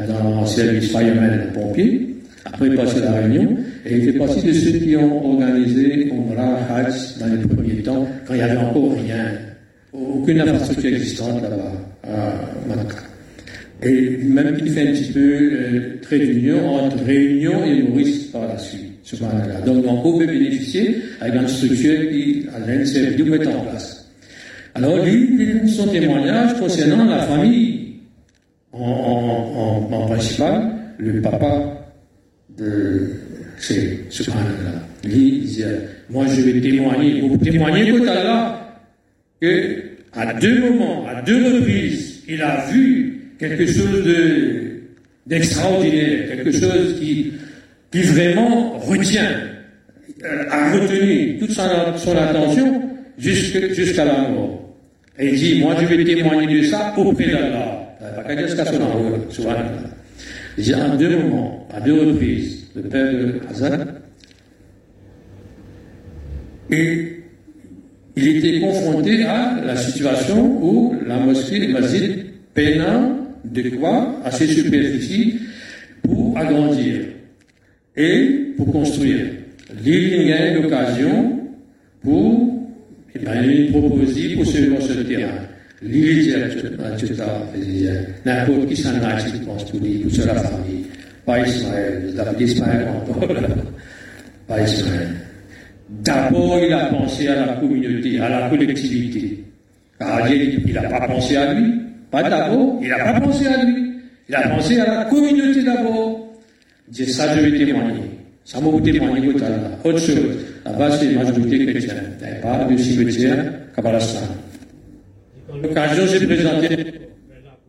[0.08, 2.16] dans le service fireman pompier,
[2.46, 6.12] après il passait à la Réunion, et il fait partie de ceux qui ont organisé
[6.12, 9.32] Omra Hajj dans les premiers temps, quand il n'y avait encore rien,
[9.94, 11.74] aucune infrastructure existante là-bas,
[12.04, 12.34] à
[12.68, 13.09] Makkah.
[13.82, 18.48] Et même il fait un petit peu euh, trait d'union entre Réunion et Maurice par
[18.48, 18.90] la suite.
[19.04, 19.62] Subhanallah.
[19.62, 24.12] Donc on peut bénéficier avec une structure qui l'INSEF de mettre en place.
[24.76, 27.96] Alors lui, son témoignage concernant la famille,
[28.72, 31.92] en, en, principal, le papa
[32.58, 33.10] de
[33.58, 34.84] c'est Subhanallah.
[35.04, 35.80] Lui, il disait,
[36.10, 38.80] moi je vais témoigner, vous témoigner que Allah,
[39.42, 39.84] que
[40.14, 43.09] à deux moments, à deux reprises, il a vu
[43.40, 44.82] quelque chose de,
[45.26, 47.34] d'extraordinaire, quelque chose qui,
[47.92, 49.32] qui vraiment retient,
[50.24, 51.62] euh, a retenu toute son,
[52.18, 52.82] attention
[53.18, 54.76] jusqu'à, la mort.
[55.18, 57.76] Et il dit, moi je vais témoigner de ça auprès d'Allah.
[59.30, 59.56] Souvent.
[60.58, 63.78] Il dit, en deux moments, à deux reprises, le père de Hazan,
[66.72, 67.24] et
[68.16, 73.19] il était confronté à la situation où la mosquée, le masjid, peinant
[73.52, 75.40] de quoi, à ses superficies,
[76.04, 77.02] pour agrandir
[77.96, 79.26] et pour construire.
[79.84, 81.40] L'île a l'occasion
[82.02, 82.70] pour,
[83.16, 85.32] eh il proposer pour pour ce terrain.
[85.82, 86.36] L'île
[88.26, 90.86] n'importe qui s'en a, qui pense pour lui, pour la famille.
[91.26, 93.28] Pas Ismaël, David Ismaël encore,
[94.48, 95.10] pas Ismaël.
[95.90, 99.44] D'abord, il a pensé à la communauté, à la collectivité.
[100.00, 101.74] Car il n'a pas pensé à lui.
[102.12, 103.94] Pas d'abord, il n'a pas pensé à lui.
[104.28, 106.28] Il a pensé à la communauté d'abord.
[106.88, 108.02] Dit, ça, je vais témoigner.
[108.44, 109.88] Ça m'a témoigner au.
[109.88, 110.18] Autre chose.
[110.66, 112.18] Là-bas, c'est la majorité chrétienne.
[112.22, 113.46] Il pas de cimetière,
[113.76, 114.28] Kabbalastan.
[115.62, 116.78] L'occasion s'est présentée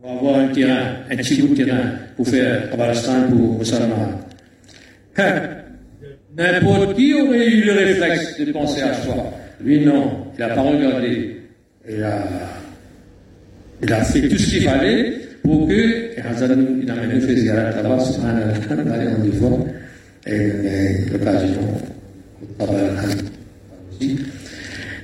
[0.01, 4.21] pour avoir un terrain, un petit bout de terrain pour faire Kabbalastan pour musulmans.
[6.37, 9.33] N'importe qui aurait eu le réflexe de penser à soi.
[9.63, 10.27] Lui, non.
[10.37, 11.41] Il n'a pas regardé.
[11.87, 12.23] Il a,
[13.83, 15.13] il a fait tout ce qu'il fallait
[15.43, 17.97] pour que, et Hazan, il a même fait ziyarat là-bas,
[18.83, 19.31] d'aller en deux
[20.27, 21.61] et l'occasion,
[22.41, 22.83] au travail
[23.91, 24.19] aussi.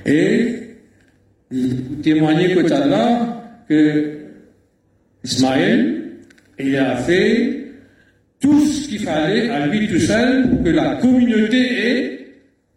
[0.06, 0.76] Et
[1.50, 4.18] il témoignait que Allah, que
[5.24, 6.02] Ismaël,
[6.58, 7.64] il a fait
[8.40, 12.28] tout ce qu'il fallait à lui tout seul pour que la communauté ait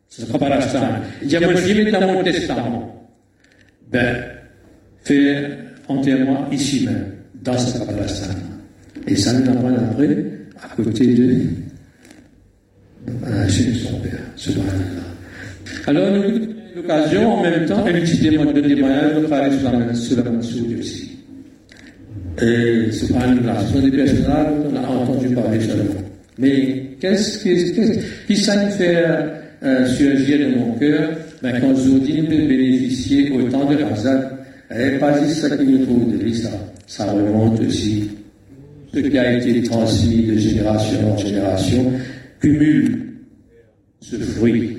[0.07, 0.79] ce Kabbalastan.
[1.21, 3.09] Il dit, moi je vais dans mon testament.
[3.91, 4.15] Ben,
[5.03, 5.51] faire
[5.97, 7.05] enterrement ici même,
[7.43, 8.33] dans ce Kabbalastan.
[9.07, 10.25] Et ça nous apprend après,
[10.61, 11.37] à côté de
[13.07, 15.01] euh, chez son père, subhanallah.
[15.87, 19.93] Alors, nous l'occasion, en même temps, un petit témoignage de témoignage de Farid
[20.41, 21.17] Soudi aussi.
[22.41, 26.01] Et subhanallah, ce sont des personnages qu'on a entendu parler seulement.
[26.37, 29.03] Mais qu'est-ce qui, qu'est-ce qui ça me fait
[29.63, 31.09] euh, surgir de mon cœur?
[31.41, 34.40] Ben, quand Zoudine peut bénéficier autant de Razak
[34.73, 36.53] Et juste ça qui nous trouve de l'islam,
[36.87, 38.09] ça remonte aussi.
[38.93, 41.91] Ce qui a été transmis de génération en génération
[42.39, 42.99] cumule
[44.01, 44.77] ce fruit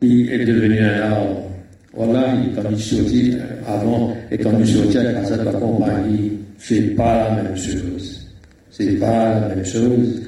[0.00, 1.50] qui est devenu un arbre.
[1.92, 3.36] Voilà, quand il sortit
[3.66, 8.26] avant, et quand il sortit Razak, la compagnie, c'est pas la même chose.
[8.70, 10.22] C'est pas la même chose.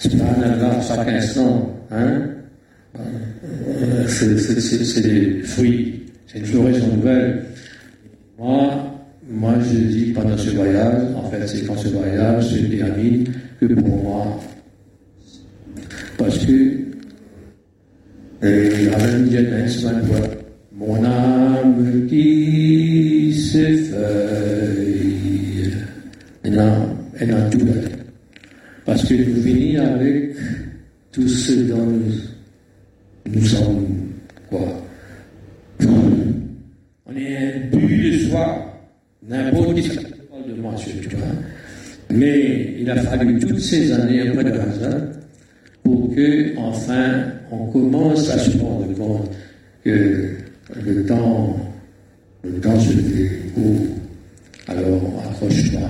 [0.00, 2.22] C'est pas un chaque instant, hein.
[4.08, 7.43] C'est des fruits, c'est une floraison nouvelle.
[8.36, 8.94] Moi,
[9.30, 13.24] moi, je dis pendant ce voyage, en fait, c'est quand ce voyage se termine
[13.60, 14.40] que pour moi,
[16.18, 16.52] parce que,
[18.42, 19.28] et la même
[20.76, 23.94] mon âme qui s'effeuille,
[26.42, 26.60] elle
[27.20, 27.72] elle a tout là.
[28.84, 30.34] Parce que nous venons avec
[31.12, 32.12] tout ce dont nous,
[33.32, 33.86] nous sommes,
[34.50, 34.82] quoi,
[39.28, 41.16] n'importe qui de moi surtout.
[42.10, 45.00] Mais il a fallu toutes ces années peu de hasard
[45.82, 49.30] pour que, enfin, on commence à se rendre compte
[49.84, 50.36] que
[50.82, 51.56] le temps,
[52.42, 53.86] le temps se fait court.
[54.66, 55.80] Alors, accroche-toi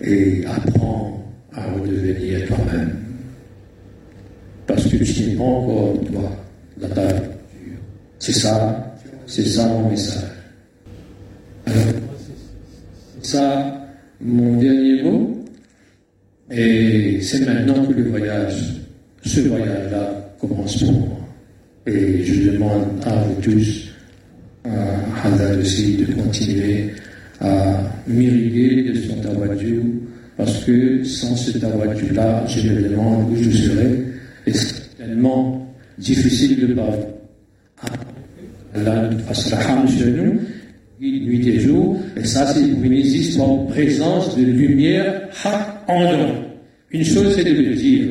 [0.00, 1.22] et apprends
[1.52, 2.96] à redevenir toi-même.
[4.66, 6.32] Parce que tu n'es pas encore toi,
[6.80, 7.02] dans ta
[8.18, 8.94] C'est ça,
[9.26, 10.31] c'est ça mon message.
[11.72, 11.94] Alors,
[13.22, 13.86] ça,
[14.20, 15.44] mon dernier mot,
[16.50, 18.82] et c'est maintenant que le voyage,
[19.24, 21.18] ce voyage-là commence pour moi.
[21.86, 23.88] Et je demande à vous tous,
[24.64, 26.90] à Hadad aussi, de continuer
[27.40, 29.80] à m'irriguer de son tawadju,
[30.36, 33.98] parce que sans ce tawadju-là, je me demande où je serais,
[34.46, 36.98] et c'est tellement difficile de parler.
[38.74, 40.40] Allah fasse raham sur nous,
[41.10, 45.28] nuit et jour, et ça c'est une en présence de lumière
[45.88, 46.34] en nous.
[46.90, 48.08] Une chose c'est de le dire,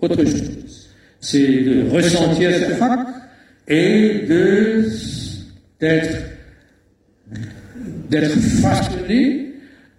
[0.00, 0.88] autre chose
[1.20, 3.00] c'est de ressentir ce haq
[3.68, 4.84] et de
[8.10, 9.52] d'être façonné,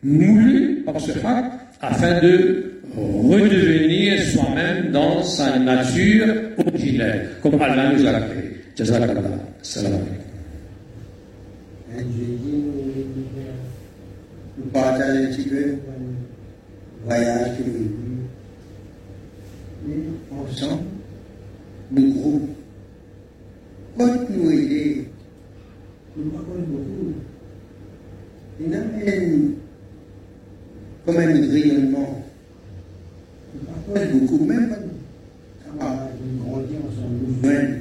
[0.04, 1.46] moulé par ce haq
[1.82, 2.64] afin de
[2.96, 6.28] redevenir soi-même dans sa nature
[6.58, 8.58] originelle, comme Allah nous a créé.
[8.76, 9.22] Jazakallah.
[9.62, 10.02] Salam.
[11.90, 12.04] Nous
[14.74, 15.76] partageons un petit peu
[17.06, 17.98] voyage que nous
[19.88, 20.84] eu ensemble,
[21.92, 22.50] nous groupes.
[23.98, 25.08] Quand nous aider,
[26.18, 27.14] nous parlons beaucoup.
[28.60, 28.84] Il y a un,
[31.06, 32.24] comme un rayonnement.
[33.54, 34.82] Nous parlons beaucoup, même quand
[36.22, 37.78] nous grandissons ensemble, nous venons.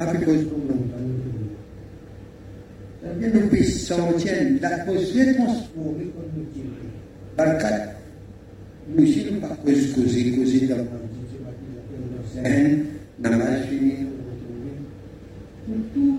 [0.00, 0.44] Après cause
[3.30, 6.68] pour longtemps, nous Ça vient nous puissions sentir l'atmosphère transformée comme nous tirons.
[7.36, 7.84] Dans le cadre,
[8.96, 12.84] nous ne pas cause causer, causer dans la scène,
[13.18, 14.06] dans la machine,
[15.94, 16.18] tout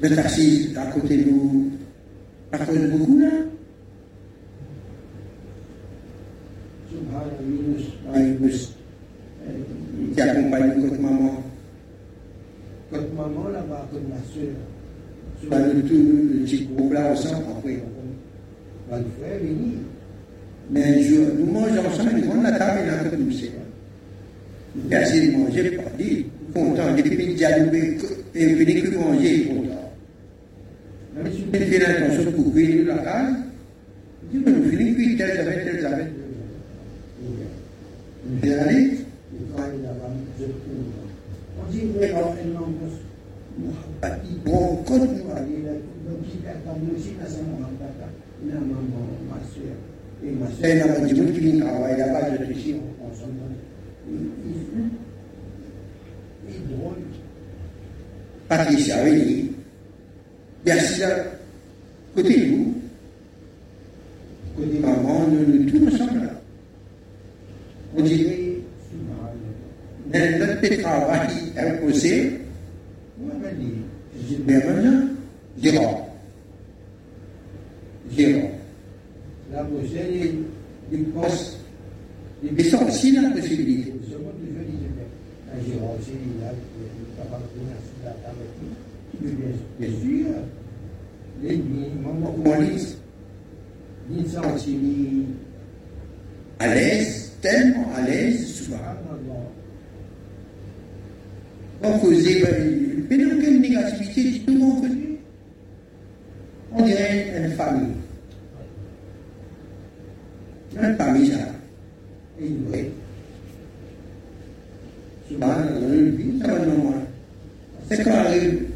[0.00, 1.70] Le taxi à côté de nous,
[2.52, 3.28] de beaucoup là.
[10.14, 11.42] qui accompagne votre maman.
[12.90, 14.54] Votre maman là-bas, comme ma soeur.
[15.42, 17.82] Soit le tout, le petit groupe là ensemble, après.
[18.90, 19.78] Va le frère venir.
[20.70, 22.80] Mais un jour, nous mangeons ensemble, nous prenons la table
[23.12, 23.50] et nous c'est.
[24.88, 27.72] Merci de manger, pas dit, content, depuis midi à nous,
[28.34, 29.83] et venez que manger, content.
[31.14, 33.34] Même si vous faites l'intention pour cuire la case,
[34.32, 36.12] vous dites, nous finissons cuire telle semaine, telle semaine.
[38.26, 38.84] Vous allez,
[41.56, 42.68] on dit, oui, alors, elle n'en
[44.00, 44.10] pas.
[44.44, 45.20] Bon, quand nous allons,
[46.04, 47.70] donc, il y a comme nous aussi, dans ce moment,
[48.44, 48.82] ma maman,
[49.30, 49.76] ma soeur,
[50.24, 50.74] et ma soeur,
[60.64, 60.80] pas dit,
[62.14, 62.32] vous je.
[64.56, 66.40] Il côté côté maman, nous, nous tous ensemble là.
[67.96, 68.58] On dirait,
[70.12, 72.40] notre travail imposé,
[74.46, 75.08] mais maintenant,
[75.62, 75.86] zéro.
[78.16, 78.50] Zéro.
[79.52, 79.66] La
[80.92, 81.58] il pense,
[82.42, 83.92] mais ça aussi la possibilité.
[83.92, 86.10] Bien sûr, les
[87.34, 88.93] moments où
[92.44, 92.96] on lit,
[94.10, 95.26] ni senti ni
[96.58, 98.78] à l'aise, tellement à l'aise, souvent.
[101.82, 102.42] On causait,
[103.10, 105.18] mais dans quelle négativité, tout le monde connu.
[106.72, 107.94] On dirait une famille.
[110.76, 111.38] Une famille, ça.
[112.40, 112.90] Et oui.
[115.28, 116.94] Souvent, dans une vie, ça va non
[117.88, 118.66] C'est quand arrive,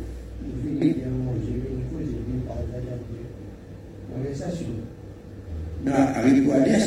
[0.42, 3.24] vous finissez bien manger, il faut bien partager à Dieu.
[4.14, 4.66] Conversation.
[5.84, 6.78] Non, arrive pour aller à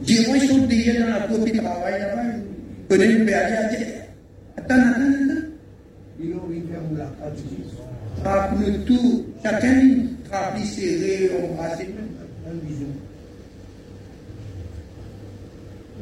[0.00, 3.64] Dis-moi, ils sont déjà dans la copie de travail là-bas, ils connaissent le aller à
[3.64, 3.86] dire,
[4.56, 5.48] attends, attends, attends.
[6.20, 7.38] Ils ont envie de faire la carte.
[8.24, 9.80] Rappelez tout, chacun
[10.30, 11.88] travaille serré, embrassé,
[12.48, 12.86] un bisou.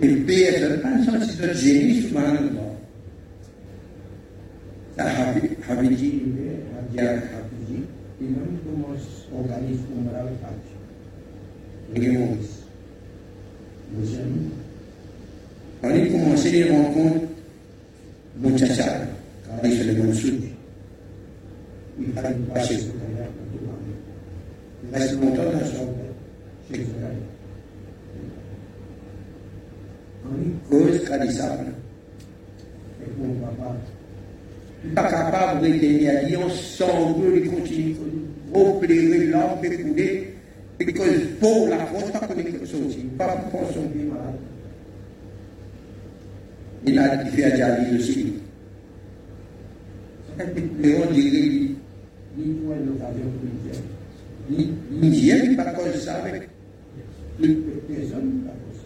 [0.03, 2.21] Et le PS, pas un sens de génie, souvent,
[4.97, 6.23] ça a dit,
[6.93, 7.83] il a dit,
[8.19, 8.95] et même comment
[9.33, 10.25] on organise comme la
[11.95, 12.57] Et Maurice.
[13.93, 14.51] Nos amis.
[15.83, 17.27] On a commencé les rencontres,
[18.39, 18.85] mon tchatcha,
[19.47, 20.43] quand il fait le bon sud.
[21.99, 23.25] Il fallait passer sur la
[24.83, 25.95] Il reste longtemps dans son
[26.71, 26.87] chez
[30.25, 31.75] On est cause traditionnelle.
[33.03, 33.77] Et mon papa,
[34.95, 37.97] pas capable de tenir à dire ensemble, il continue,
[38.53, 40.35] opérer l'âme, écouler,
[40.79, 44.35] et que pour la faute, pas connaître quelque chose, pas pour son bien malade.
[46.87, 48.35] Il a fait à Djali aussi.
[50.39, 51.75] Et on dirait,
[52.37, 53.83] ni pour une occasion policière,
[54.51, 56.49] ni ni pas cause de ça avec
[57.43, 58.85] une personne, pas cause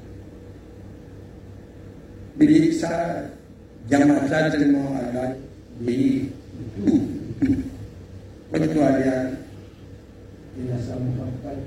[2.39, 3.31] Mais ça,
[3.91, 5.35] Yamata tellement à la
[5.81, 6.29] jadi
[6.77, 7.01] tout,
[7.41, 7.57] tout.
[8.53, 9.09] Kecuali
[10.55, 11.59] Biasa Muhammad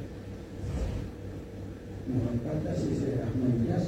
[2.07, 3.85] Muhammad c'est Ahmad Bias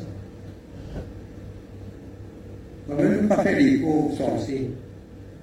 [2.87, 4.69] Quand même pas fait des cours censés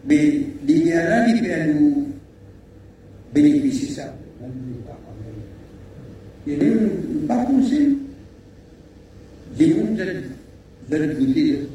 [0.04, 2.08] Mais l'idéal il peut nous
[3.32, 4.14] bénéficier ça
[6.46, 7.98] Et nous, pas conseil
[9.58, 9.94] J'ai vous
[10.88, 11.68] de goûter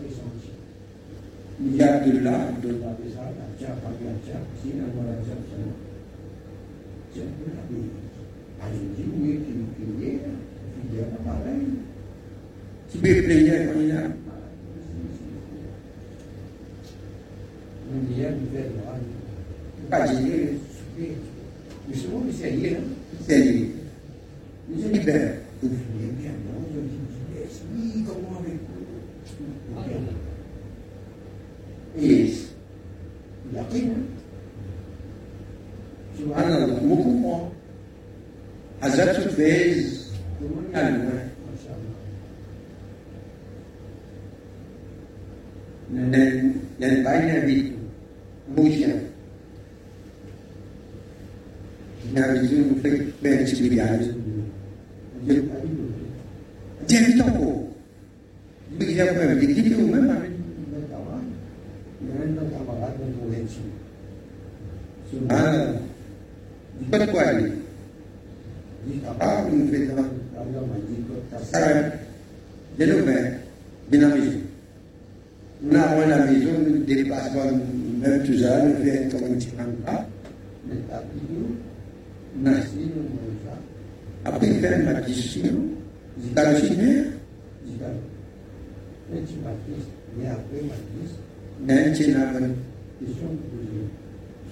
[1.58, 5.74] Ya Abdullah, Abdullah besar, Acap, Abi Acap, Sina Mara Acap sana.
[7.18, 7.80] Jadi Abi,
[8.62, 10.22] Abi Jiwi, Kim Kim Ye,
[10.94, 11.82] Dia apa lain?
[12.94, 14.02] Sebab player punya.
[18.14, 19.02] Dia juga doan.
[19.90, 21.18] Kaji dia,
[21.90, 22.54] Bisa pun bisa dia, bisa dia.
[22.54, 22.54] Bisa dia.
[22.54, 22.76] Dia dia, dia dia, dia kau mau ambil.
[32.00, 32.34] Et
[33.52, 34.04] il a pris, hein.
[36.18, 37.52] Subhanallah, je comprends.
[38.82, 40.12] Hazrat Soufez,
[40.74, 41.10] calme,
[45.90, 47.58] dan dan banyak di
[48.54, 49.07] Musia.
[53.22, 54.08] medici biliari
[56.88, 57.68] Jadi kita tahu
[58.78, 59.34] Bila kita tahu.
[59.34, 59.78] Bila kita tahu Bila kita
[60.88, 61.06] tahu
[66.78, 67.46] Bila kita tahu
[69.08, 70.10] Apa yang kita tahu.
[72.78, 73.38] Jenuh kita tahu
[73.88, 74.34] Bila kita tahu Bila kita tahu Bila kita tahu Bila kita tahu
[75.58, 76.54] Bila
[76.98, 80.04] kita tahu Bila kita tahu Bila kita tahu
[80.58, 81.76] Bila kita tahu
[82.46, 83.60] encas.
[84.26, 85.56] Après, il fait un question,
[86.18, 87.04] il a le chimère.
[91.66, 92.54] Dan cinaban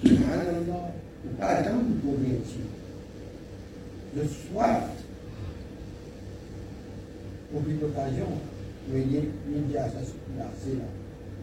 [0.02, 0.92] Subhanallah
[1.40, 2.60] Adam converti
[4.16, 4.88] Le soir
[7.52, 8.26] Pour une occasion
[8.90, 10.84] Venir midi à sa c'est là.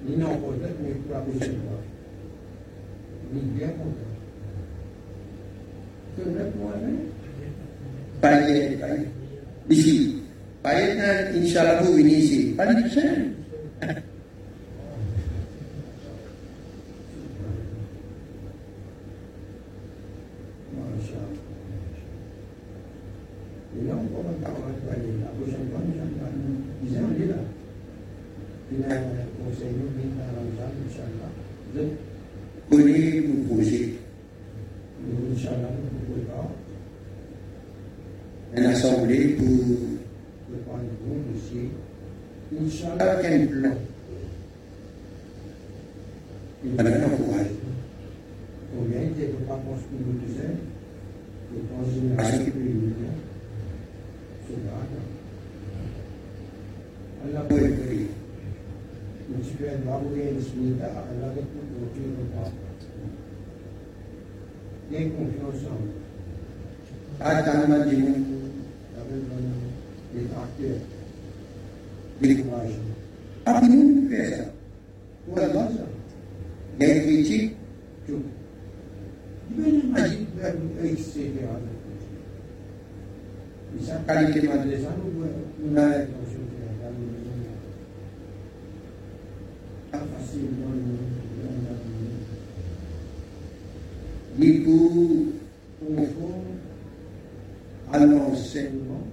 [0.07, 1.81] Ni non content mais pour la prochaine fois
[3.33, 4.12] Ni bien content
[8.21, 9.07] Payet, payet.
[9.67, 10.21] Isi.
[10.61, 12.39] Payet na insya Allah ini isi.
[12.53, 12.85] Paling
[39.13, 39.57] un assemblée pour
[42.99, 43.75] avec un plan.
[46.65, 47.47] Il va donner un courage.
[52.17, 52.51] À ce qui
[57.23, 58.11] Allah boleh beri.
[59.31, 62.51] Mensukai babu yang disminta Allah itu wujud Allah.
[64.91, 65.79] Dia confiance en
[67.23, 68.11] Ada majimu
[68.99, 69.23] avec
[70.11, 70.83] les acteurs
[72.19, 72.75] de l'écourage.
[73.47, 74.51] Apa nous fait ça?
[75.25, 75.87] Pour Allah ça.
[76.79, 77.55] Il y a une critique.
[78.05, 78.19] Tout.
[79.55, 81.39] Il y a une magie vers etc.
[83.73, 86.05] Bisa qualité madrasah nous n'a
[94.37, 94.89] ni pour
[95.79, 96.43] confondre
[97.91, 99.05] à l'enseignement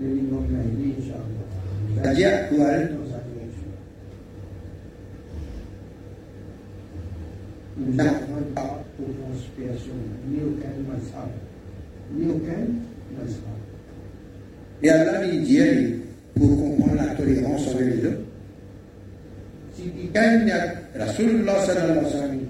[0.00, 2.02] de l'imam Mahdi, Inch'Allah.
[2.02, 3.70] C'est-à-dire pour aller dans sa direction.
[7.78, 9.92] Nous n'avons pas pour conspiration
[10.28, 11.30] ni aucun mazhab,
[12.14, 12.66] ni aucun
[13.16, 13.56] mazhab.
[14.82, 15.20] Et Allah
[20.46, 22.46] quelqu'un Rasulullah sallallahu alayhi wa sallam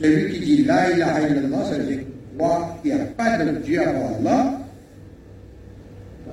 [0.00, 2.04] celui qui dit La ilaha illallah, ça veut dire
[2.36, 4.60] croire qu'il n'y a pas de Dieu avant Allah,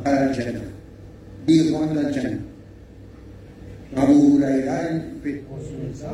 [0.03, 0.59] à la Jannah.
[1.47, 2.37] Il rentre la Jannah.
[3.95, 6.13] Abu Huraira, il peut consommer ça.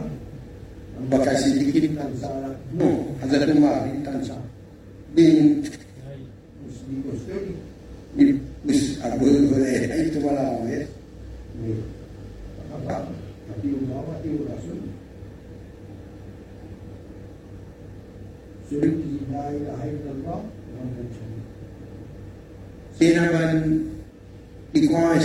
[1.09, 2.31] Bakar Siddiq, il tente ça.
[2.73, 4.37] Non, Hazrat Umar, il tente ça.
[5.15, 5.61] Il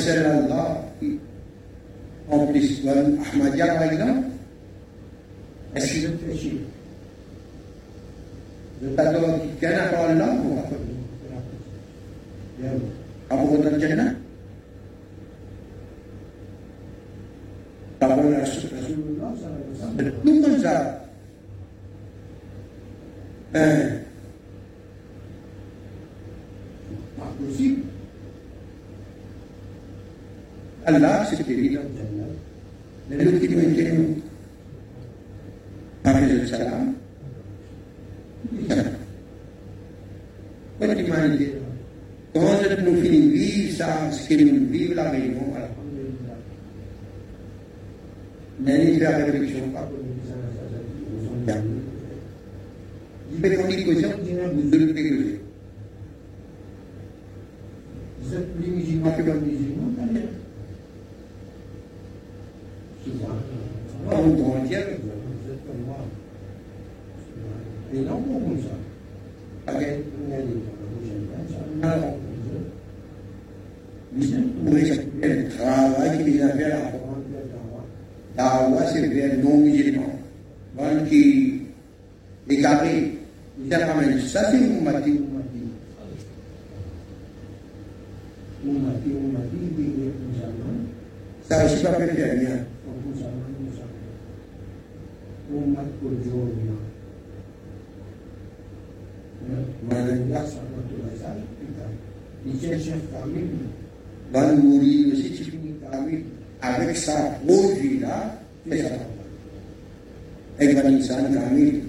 [0.02, 1.18] qui croit un seul Allah, qui
[2.30, 4.28] en plus, Ahmadiyya par exemple,
[30.94, 31.26] Allah,
[100.32, 101.86] Mengendak sama Tuhan kita.
[102.40, 103.44] Di chef kami,
[104.32, 106.24] van mourir aussi, tu finis kami
[106.64, 108.96] avec sa beau vie-là, c'est ça.
[110.56, 111.84] Et van insan kami.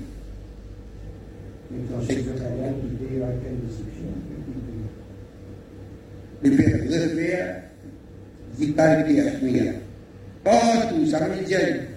[1.72, 4.12] Entonces, kalian diberikan description.
[6.44, 7.72] Lebih refaire
[8.60, 9.80] zikar di akhirnya.
[10.44, 11.88] Oh, tout ça veut dire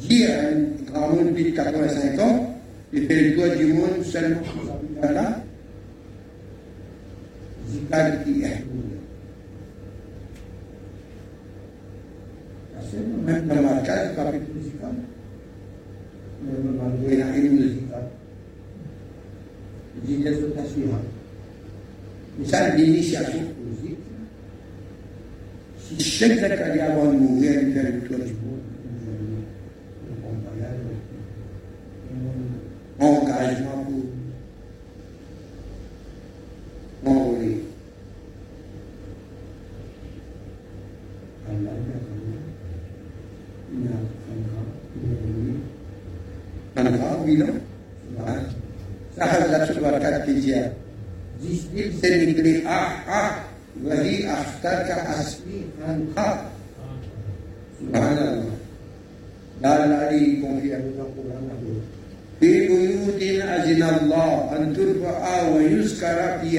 [0.00, 2.56] dire à un grand monde de 85 ans,
[2.96, 4.00] il fait le tour du monde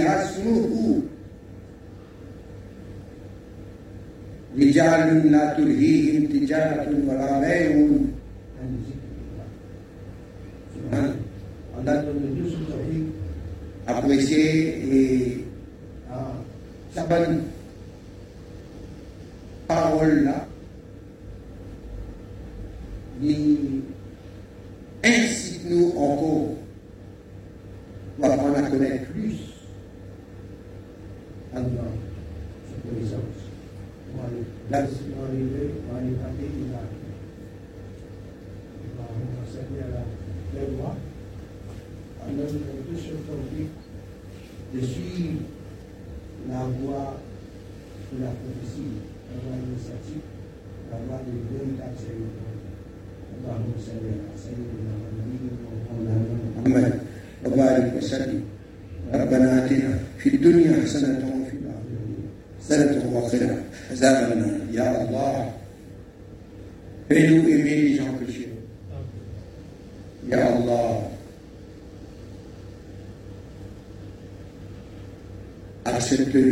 [0.01, 1.01] ويذكر
[4.59, 7.87] رجال لا تلهيهم تجارة ولا بيع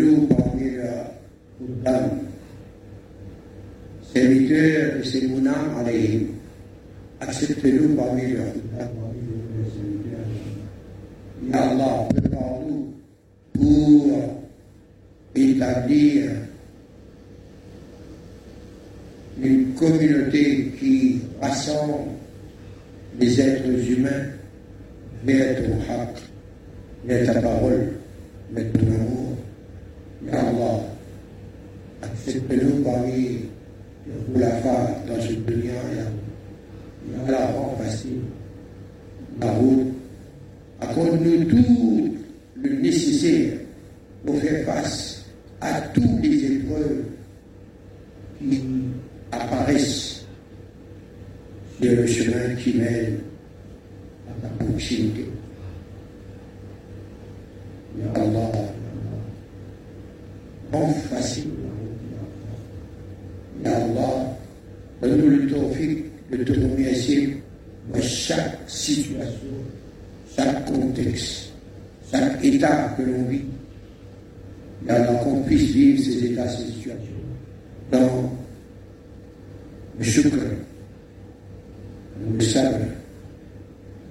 [0.04, 1.12] accepte-nous parmi la
[1.60, 2.10] Qur'an
[4.14, 6.28] serviteurs de ces mounams alayhim
[7.20, 9.14] accepte-nous parmi la Qur'an
[11.52, 12.94] Ya Allah prépare-nous
[13.54, 14.40] pour
[15.36, 16.32] établir
[19.42, 22.12] une communauté qui rassemble
[23.20, 24.26] les êtres humains
[25.26, 26.16] vers ton haq,
[27.06, 27.90] vers ta parole,
[28.54, 29.23] vers ton amour.
[30.26, 30.80] Ya Allah,
[32.02, 33.40] accepte-nous parmi
[34.08, 38.20] les roulafas dans ce dunya, Ya Allah, rend facile
[39.40, 39.88] la route.
[40.82, 42.16] Accorde-nous tout
[42.62, 43.54] le nécessaire
[44.26, 45.26] pour faire face
[45.62, 47.04] à toutes les épreuves
[48.40, 48.62] qui
[49.32, 50.26] apparaissent
[51.82, 53.20] sur le chemin qui mène
[54.30, 55.26] à ta proximité.
[58.16, 58.63] Allah,
[60.74, 61.54] la route.
[63.64, 64.38] Ya Allah,
[65.02, 67.38] donne-nous le tawfiq de te remercier
[67.94, 69.54] dans chaque situation,
[70.36, 71.52] chaque contexte,
[72.12, 73.44] chaque état que l'on vit.
[74.86, 77.14] Ya Allah, qu'on puisse vivre ces états, ces situations
[77.92, 78.32] dans
[79.98, 80.38] le shukr,
[82.38, 82.86] le sabre.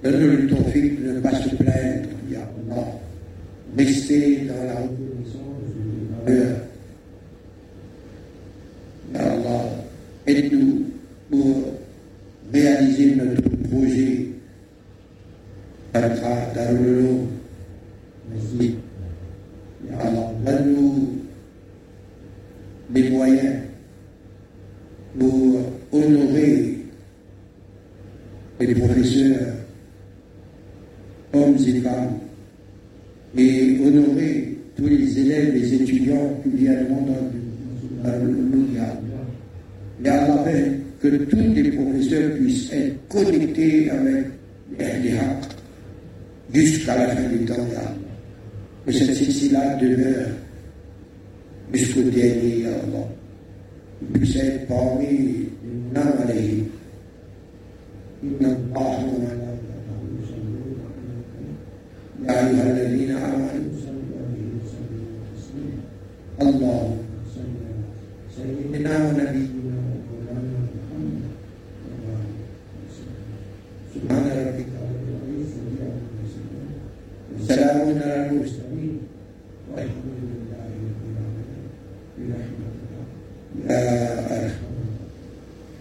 [0.03, 2.85] Donne-nous le tawfiq de ne pas se plaindre, Ya Allah.
[3.77, 6.62] Rester dans la reconnaissance du